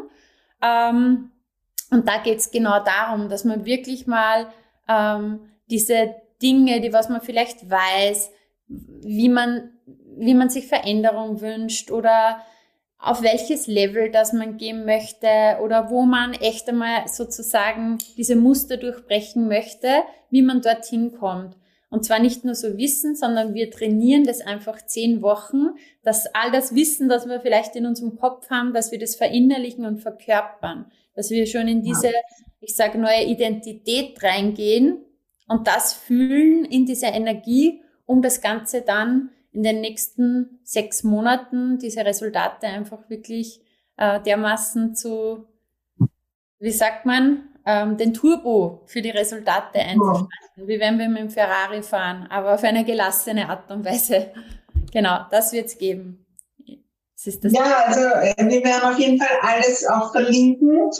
Ähm, 0.63 1.31
und 1.91 2.07
da 2.07 2.19
geht's 2.19 2.51
genau 2.51 2.83
darum, 2.85 3.29
dass 3.29 3.45
man 3.45 3.65
wirklich 3.65 4.07
mal 4.07 4.53
ähm, 4.87 5.41
diese 5.71 6.15
Dinge, 6.43 6.81
die 6.81 6.93
was 6.93 7.09
man 7.09 7.21
vielleicht 7.21 7.69
weiß, 7.71 8.31
wie 8.69 9.29
man 9.29 9.71
wie 10.17 10.35
man 10.35 10.51
sich 10.51 10.67
Veränderung 10.67 11.41
wünscht 11.41 11.91
oder 11.91 12.43
auf 13.01 13.23
welches 13.23 13.67
Level 13.67 14.11
das 14.11 14.33
man 14.33 14.59
gehen 14.59 14.85
möchte 14.85 15.27
oder 15.63 15.91
wo 15.91 16.03
man 16.03 16.35
echt 16.35 16.69
einmal 16.69 17.09
sozusagen 17.09 17.99
diese 18.17 18.37
Muster 18.37 18.77
durchbrechen 18.77 19.49
möchte, 19.49 19.89
wie 20.29 20.43
man 20.43 20.61
dorthin 20.61 21.13
kommt. 21.13 21.57
Und 21.89 22.05
zwar 22.05 22.21
nicht 22.21 22.45
nur 22.45 22.55
so 22.55 22.77
Wissen, 22.77 23.17
sondern 23.17 23.55
wir 23.55 23.71
trainieren 23.71 24.25
das 24.25 24.41
einfach 24.43 24.85
zehn 24.85 25.23
Wochen, 25.23 25.71
dass 26.05 26.27
all 26.35 26.53
das 26.53 26.75
Wissen, 26.75 27.09
das 27.09 27.27
wir 27.27 27.41
vielleicht 27.41 27.75
in 27.75 27.87
unserem 27.87 28.17
Kopf 28.17 28.49
haben, 28.49 28.73
dass 28.73 28.93
wir 28.93 28.99
das 28.99 29.17
verinnerlichen 29.17 29.85
und 29.85 29.99
verkörpern, 29.99 30.91
dass 31.17 31.31
wir 31.31 31.47
schon 31.47 31.67
in 31.67 31.83
diese, 31.83 32.13
ich 32.61 32.77
sage, 32.77 32.99
neue 32.99 33.25
Identität 33.25 34.23
reingehen 34.23 34.99
und 35.49 35.67
das 35.67 35.95
fühlen 35.95 36.65
in 36.65 36.87
dieser 36.87 37.13
Energie, 37.13 37.83
um 38.07 38.23
das 38.23 38.41
Ganze 38.41 38.83
dann 38.83 39.31
in 39.53 39.63
den 39.63 39.81
nächsten 39.81 40.61
sechs 40.63 41.03
Monaten 41.03 41.79
diese 41.79 42.05
Resultate 42.05 42.67
einfach 42.67 43.09
wirklich 43.09 43.61
äh, 43.97 44.21
dermaßen 44.21 44.95
zu, 44.95 45.47
wie 46.59 46.71
sagt 46.71 47.07
man, 47.07 47.49
ähm, 47.67 47.97
den 47.97 48.15
Turbo 48.15 48.83
für 48.87 49.03
die 49.03 49.11
Resultate 49.11 49.81
einzuschalten, 49.81 50.29
ja. 50.57 50.67
wie 50.67 50.81
wenn 50.81 50.99
wir 50.99 51.09
mit 51.09 51.19
dem 51.19 51.31
Ferrari 51.31 51.83
fahren, 51.83 52.27
aber 52.31 52.55
auf 52.55 52.65
eine 52.65 52.85
gelassene 52.85 53.49
Art 53.49 53.71
und 53.71 53.85
Weise. 53.85 54.33
Genau, 54.93 55.21
das 55.31 55.53
wird 55.53 55.67
es 55.67 55.79
geben. 55.79 56.27
ja, 57.17 57.85
also 57.87 58.01
äh, 58.01 58.35
wir 58.39 58.65
werden 58.65 58.93
auf 58.93 58.99
jeden 58.99 59.19
Fall 59.19 59.37
alles 59.43 59.87
auch 59.87 60.11
verlinken. 60.11 60.91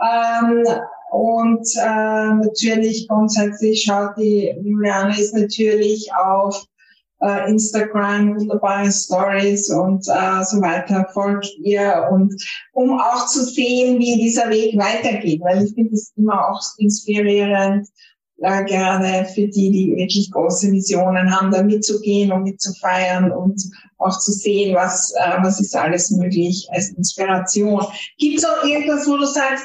Ähm, 0.00 0.64
und 1.10 1.68
äh, 1.76 2.34
natürlich 2.34 3.06
grundsätzlich 3.06 3.82
schaut 3.82 4.16
die 4.16 4.54
Juliane 4.62 5.18
ist 5.18 5.34
natürlich 5.34 6.10
auf 6.14 6.64
äh, 7.24 7.50
Instagram, 7.50 8.36
wunderbare 8.36 8.90
Stories 8.90 9.70
und 9.70 10.06
äh, 10.08 10.44
so 10.44 10.60
weiter 10.60 11.08
folgt 11.12 11.48
ihr 11.62 12.08
und 12.10 12.34
um 12.72 13.00
auch 13.00 13.26
zu 13.26 13.44
sehen, 13.44 13.98
wie 13.98 14.16
dieser 14.16 14.50
Weg 14.50 14.76
weitergeht, 14.76 15.40
weil 15.42 15.64
ich 15.64 15.74
finde 15.74 15.94
es 15.94 16.12
immer 16.16 16.48
auch 16.48 16.60
inspirierend, 16.78 17.88
äh, 18.38 18.64
gerade 18.64 19.24
für 19.26 19.48
die, 19.48 19.70
die 19.70 19.96
wirklich 19.96 20.30
große 20.30 20.70
Visionen 20.70 21.34
haben, 21.34 21.50
da 21.50 21.62
mitzugehen 21.62 22.32
und 22.32 22.42
mitzufeiern 22.42 23.32
und 23.32 23.62
auch 23.98 24.18
zu 24.18 24.32
sehen, 24.32 24.74
was, 24.74 25.12
äh, 25.12 25.38
was 25.42 25.60
ist 25.60 25.74
alles 25.74 26.10
möglich 26.10 26.66
als 26.72 26.90
Inspiration. 26.90 27.86
Gibt 28.18 28.38
es 28.38 28.44
auch 28.44 28.64
irgendwas, 28.64 29.06
wo 29.06 29.16
du 29.16 29.24
sagst, 29.24 29.64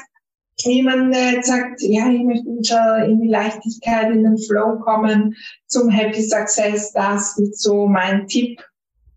jemand 0.64 1.14
äh, 1.14 1.40
sagt, 1.42 1.82
ja, 1.82 2.08
ich 2.08 2.22
möchte 2.22 2.64
schon 2.64 3.10
in 3.10 3.20
die 3.20 3.28
Leichtigkeit, 3.28 4.10
in 4.10 4.24
den 4.24 4.38
Flow 4.38 4.78
kommen 4.80 5.34
zum 5.66 5.88
Happy 5.88 6.22
Success, 6.22 6.92
das 6.92 7.38
ist 7.38 7.62
so 7.62 7.86
mein 7.86 8.26
Tipp, 8.26 8.60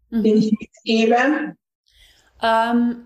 mhm. 0.10 0.24
den 0.24 0.38
ich 0.38 0.52
mitgebe. 0.60 1.56
Ähm, 2.42 3.06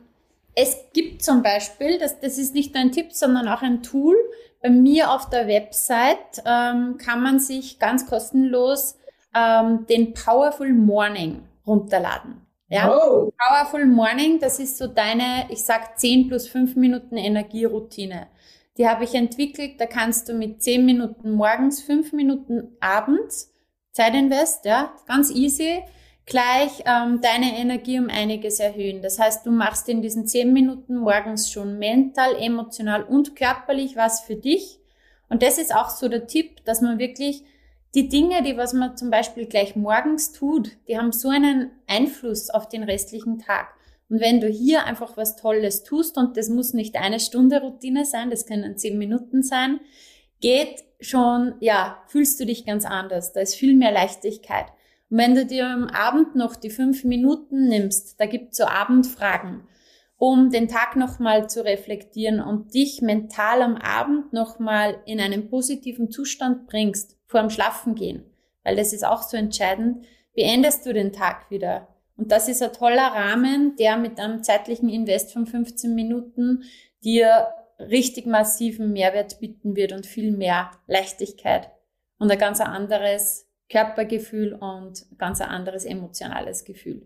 es 0.56 0.76
gibt 0.94 1.22
zum 1.22 1.44
Beispiel, 1.44 2.00
das, 2.00 2.20
das 2.20 2.38
ist 2.38 2.54
nicht 2.56 2.74
nur 2.74 2.84
ein 2.84 2.92
Tipp, 2.92 3.14
sondern 3.14 3.48
auch 3.48 3.62
ein 3.62 3.84
Tool. 3.84 4.16
Bei 4.62 4.70
mir 4.72 5.12
auf 5.12 5.30
der 5.30 5.48
Website 5.48 6.42
ähm, 6.46 6.98
kann 6.98 7.22
man 7.22 7.40
sich 7.40 7.78
ganz 7.78 8.08
kostenlos 8.08 8.98
ähm, 9.36 9.86
den 9.88 10.14
Powerful 10.14 10.74
Morning 10.74 11.44
runterladen. 11.66 12.47
Ja, 12.70 12.92
oh. 12.94 13.32
Powerful 13.38 13.86
Morning, 13.86 14.40
das 14.40 14.60
ist 14.60 14.78
so 14.78 14.88
deine, 14.88 15.46
ich 15.50 15.64
sag 15.64 15.98
10 15.98 16.28
plus 16.28 16.50
5 16.50 16.76
Minuten 16.76 17.16
Energieroutine. 17.16 18.28
Die 18.78 18.88
habe 18.88 19.06
ich 19.06 19.16
entwickelt, 19.16 19.80
da 19.80 19.86
kannst 19.86 20.28
du 20.28 20.34
mit 20.34 20.62
10 20.62 20.86
Minuten 20.86 21.32
morgens, 21.32 21.82
5 21.82 22.12
Minuten 22.12 22.76
abends 22.82 23.54
Zeit 23.94 24.14
invest, 24.16 24.66
ja, 24.66 24.94
ganz 25.08 25.32
easy, 25.32 25.82
gleich 26.26 26.84
ähm, 26.86 27.22
deine 27.22 27.58
Energie 27.58 28.00
um 28.00 28.10
einiges 28.10 28.60
erhöhen. 28.60 29.02
Das 29.02 29.18
heißt, 29.18 29.46
du 29.46 29.52
machst 29.52 29.88
in 29.88 30.02
diesen 30.02 30.28
10 30.28 30.52
Minuten 30.52 30.98
morgens 30.98 31.50
schon 31.50 31.80
mental, 31.80 32.36
emotional 32.36 33.04
und 33.04 33.38
körperlich 33.38 33.96
was 33.96 34.22
für 34.22 34.36
dich. 34.36 34.80
Und 35.30 35.42
das 35.42 35.58
ist 35.58 35.74
auch 35.74 35.90
so 35.90 36.10
der 36.10 36.28
Tipp, 36.28 36.66
dass 36.66 36.82
man 36.82 37.00
wirklich 37.00 37.44
die 37.96 38.10
Dinge, 38.10 38.44
die 38.44 38.58
was 38.58 38.74
man 38.74 38.98
zum 38.98 39.10
Beispiel 39.10 39.46
gleich 39.46 39.76
morgens 39.76 40.32
tut, 40.32 40.72
die 40.88 40.98
haben 40.98 41.12
so 41.12 41.30
einen 41.30 41.72
Einfluss 41.88 42.50
auf 42.50 42.68
den 42.68 42.84
restlichen 42.84 43.40
Tag. 43.40 43.74
Und 44.10 44.22
wenn 44.22 44.40
du 44.40 44.48
hier 44.48 44.86
einfach 44.86 45.18
was 45.18 45.36
Tolles 45.36 45.84
tust, 45.84 46.18
und 46.18 46.38
das 46.38 46.50
muss 46.50 46.74
nicht 46.74 46.96
eine 46.96 47.20
Stunde 47.20 47.62
Routine 47.62 48.06
sein, 48.06 48.30
das 48.30 48.46
können 48.46 48.78
zehn 48.78 48.98
Minuten 48.98 49.44
sein, 49.44 49.80
geht 50.40 50.84
schon, 51.00 51.56
ja, 51.60 52.04
fühlst 52.08 52.40
du 52.40 52.46
dich 52.46 52.66
ganz 52.66 52.86
anders. 52.86 53.34
Da 53.34 53.42
ist 53.42 53.56
viel 53.56 53.76
mehr 53.76 53.92
Leichtigkeit. 53.92 54.68
Und 55.10 55.18
wenn 55.18 55.36
du 55.36 55.46
dir 55.46 55.68
am 55.68 55.88
Abend 55.88 56.36
noch 56.36 56.56
die 56.56 56.70
fünf 56.70 57.04
Minuten 57.04 57.68
nimmst, 57.68 58.20
da 58.20 58.26
gibt's 58.26 58.58
so 58.58 58.66
Abendfragen, 58.66 59.68
um 60.18 60.50
den 60.50 60.68
Tag 60.68 60.96
nochmal 60.96 61.50
zu 61.50 61.64
reflektieren 61.64 62.42
und 62.42 62.74
dich 62.74 63.02
mental 63.02 63.62
am 63.62 63.76
Abend 63.76 64.34
nochmal 64.34 65.02
in 65.06 65.20
einen 65.20 65.50
positiven 65.50 66.12
Zustand 66.12 66.68
bringst, 66.68 67.17
vor 67.28 67.42
dem 67.42 67.50
Schlafen 67.50 67.96
gehen, 67.96 68.24
weil 68.64 68.76
das 68.76 68.94
ist 68.94 69.06
auch 69.06 69.22
so 69.22 69.38
entscheidend, 69.38 70.06
beendest 70.34 70.86
du 70.86 70.94
den 70.94 71.14
Tag 71.14 71.50
wieder. 71.52 71.88
Und 72.16 72.32
das 72.32 72.48
ist 72.48 72.64
ein 72.64 72.74
toller 72.74 73.08
Rahmen, 73.08 73.76
der 73.76 73.98
mit 73.98 74.20
einem 74.20 74.44
zeitlichen 74.44 74.90
Invest 74.90 75.34
von 75.34 75.46
15 75.46 75.94
Minuten 75.94 76.64
dir 77.04 77.48
richtig 77.80 78.26
massiven 78.26 78.92
Mehrwert 78.92 79.40
bieten 79.40 79.76
wird 79.76 79.92
und 79.92 80.06
viel 80.06 80.32
mehr 80.32 80.72
Leichtigkeit 80.88 81.70
und 82.18 82.32
ein 82.32 82.40
ganz 82.40 82.60
anderes 82.60 83.48
Körpergefühl 83.70 84.54
und 84.54 85.06
ganz 85.18 85.42
anderes 85.42 85.86
emotionales 85.86 86.66
Gefühl. 86.66 87.06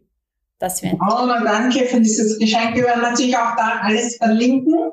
Das 0.60 0.84
wäre. 0.84 0.95
Oh, 0.95 1.27
danke 1.43 1.86
für 1.86 1.99
dieses 1.99 2.38
Geschenk. 2.38 2.75
Wir 2.75 2.84
werden 2.84 3.01
natürlich 3.01 3.36
auch 3.36 3.55
da 3.57 3.79
alles 3.81 4.17
verlinken. 4.17 4.91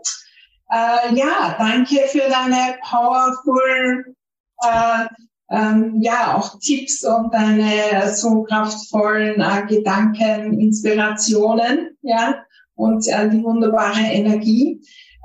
Äh, 0.71 1.14
ja, 1.14 1.55
danke 1.59 2.01
für 2.09 2.29
deine 2.29 2.79
powerful 2.83 4.17
äh, 4.62 5.07
ähm, 5.51 5.99
ja 6.01 6.37
auch 6.37 6.59
Tipps 6.61 7.05
und 7.05 7.33
deine 7.33 8.14
so 8.14 8.42
kraftvollen 8.42 9.40
äh, 9.40 9.66
Gedanken, 9.66 10.61
Inspirationen, 10.61 11.97
ja, 12.03 12.44
und 12.75 13.07
äh, 13.09 13.29
die 13.29 13.42
wunderbare 13.42 14.01
Energie. 14.01 14.81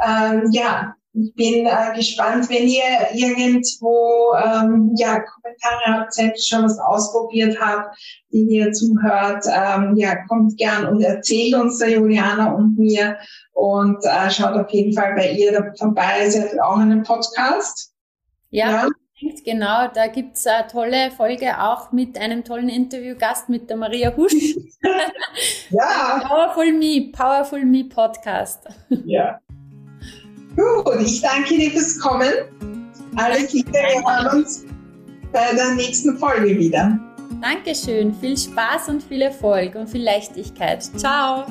Ähm, 0.06 0.50
ja, 0.52 0.96
ich 1.16 1.36
bin 1.36 1.68
äh, 1.68 1.96
gespannt, 1.96 2.50
wenn 2.50 2.68
ihr 2.68 2.84
irgendwo 3.14 4.34
ähm, 4.34 4.94
ja, 4.98 5.20
Kommentare 5.20 6.00
habt, 6.00 6.14
selbst 6.14 6.50
schon 6.50 6.64
was 6.64 6.80
ausprobiert 6.80 7.60
habt, 7.62 7.96
die 8.32 8.44
ihr 8.56 8.72
zuhört. 8.72 9.46
Ähm, 9.46 9.96
ja, 9.96 10.16
kommt 10.26 10.58
gern 10.58 10.88
und 10.88 11.02
erzählt 11.02 11.54
uns 11.54 11.78
der 11.78 11.92
Juliana 11.92 12.54
und 12.54 12.80
mir 12.80 13.18
und 13.52 14.04
äh, 14.04 14.32
schaut 14.32 14.56
auf 14.56 14.72
jeden 14.72 14.94
Fall 14.94 15.14
bei 15.16 15.32
ihr 15.34 15.74
vorbei. 15.78 16.28
Sie 16.30 16.42
hat 16.42 16.60
auch 16.60 16.78
einen 16.78 17.04
Podcast. 17.04 17.94
Ja, 18.50 18.72
ja. 18.72 18.88
Genau, 19.46 19.88
da 19.94 20.08
gibt's 20.08 20.48
eine 20.48 20.68
tolle 20.68 21.12
Folge 21.12 21.60
auch 21.62 21.92
mit 21.92 22.18
einem 22.18 22.44
tollen 22.44 22.70
Interviewgast 22.70 23.50
mit 23.50 23.70
der 23.70 23.78
Maria 23.78 24.16
Husch. 24.16 24.34
ja. 25.70 26.24
Powerful 26.28 26.72
Me, 26.74 27.12
Powerful 27.12 27.66
Me 27.66 27.84
Podcast. 27.84 28.68
Ja. 29.06 29.40
Gut, 30.56 31.02
ich 31.02 31.22
danke 31.22 31.58
dir 31.58 31.72
fürs 31.72 32.00
Kommen. 32.00 32.32
Alles 33.16 33.54
Liebe, 33.54 33.72
wir 33.72 34.04
hören 34.06 34.40
uns 34.40 34.66
bei 35.32 35.54
der 35.56 35.74
nächsten 35.76 36.18
Folge 36.18 36.58
wieder. 36.58 36.98
Dankeschön, 37.42 38.14
viel 38.14 38.38
Spaß 38.38 38.90
und 38.90 39.04
viel 39.04 39.24
Erfolg 39.24 39.76
und 39.76 39.90
viel 39.90 40.04
Leichtigkeit. 40.04 40.84
Ciao. 40.98 41.46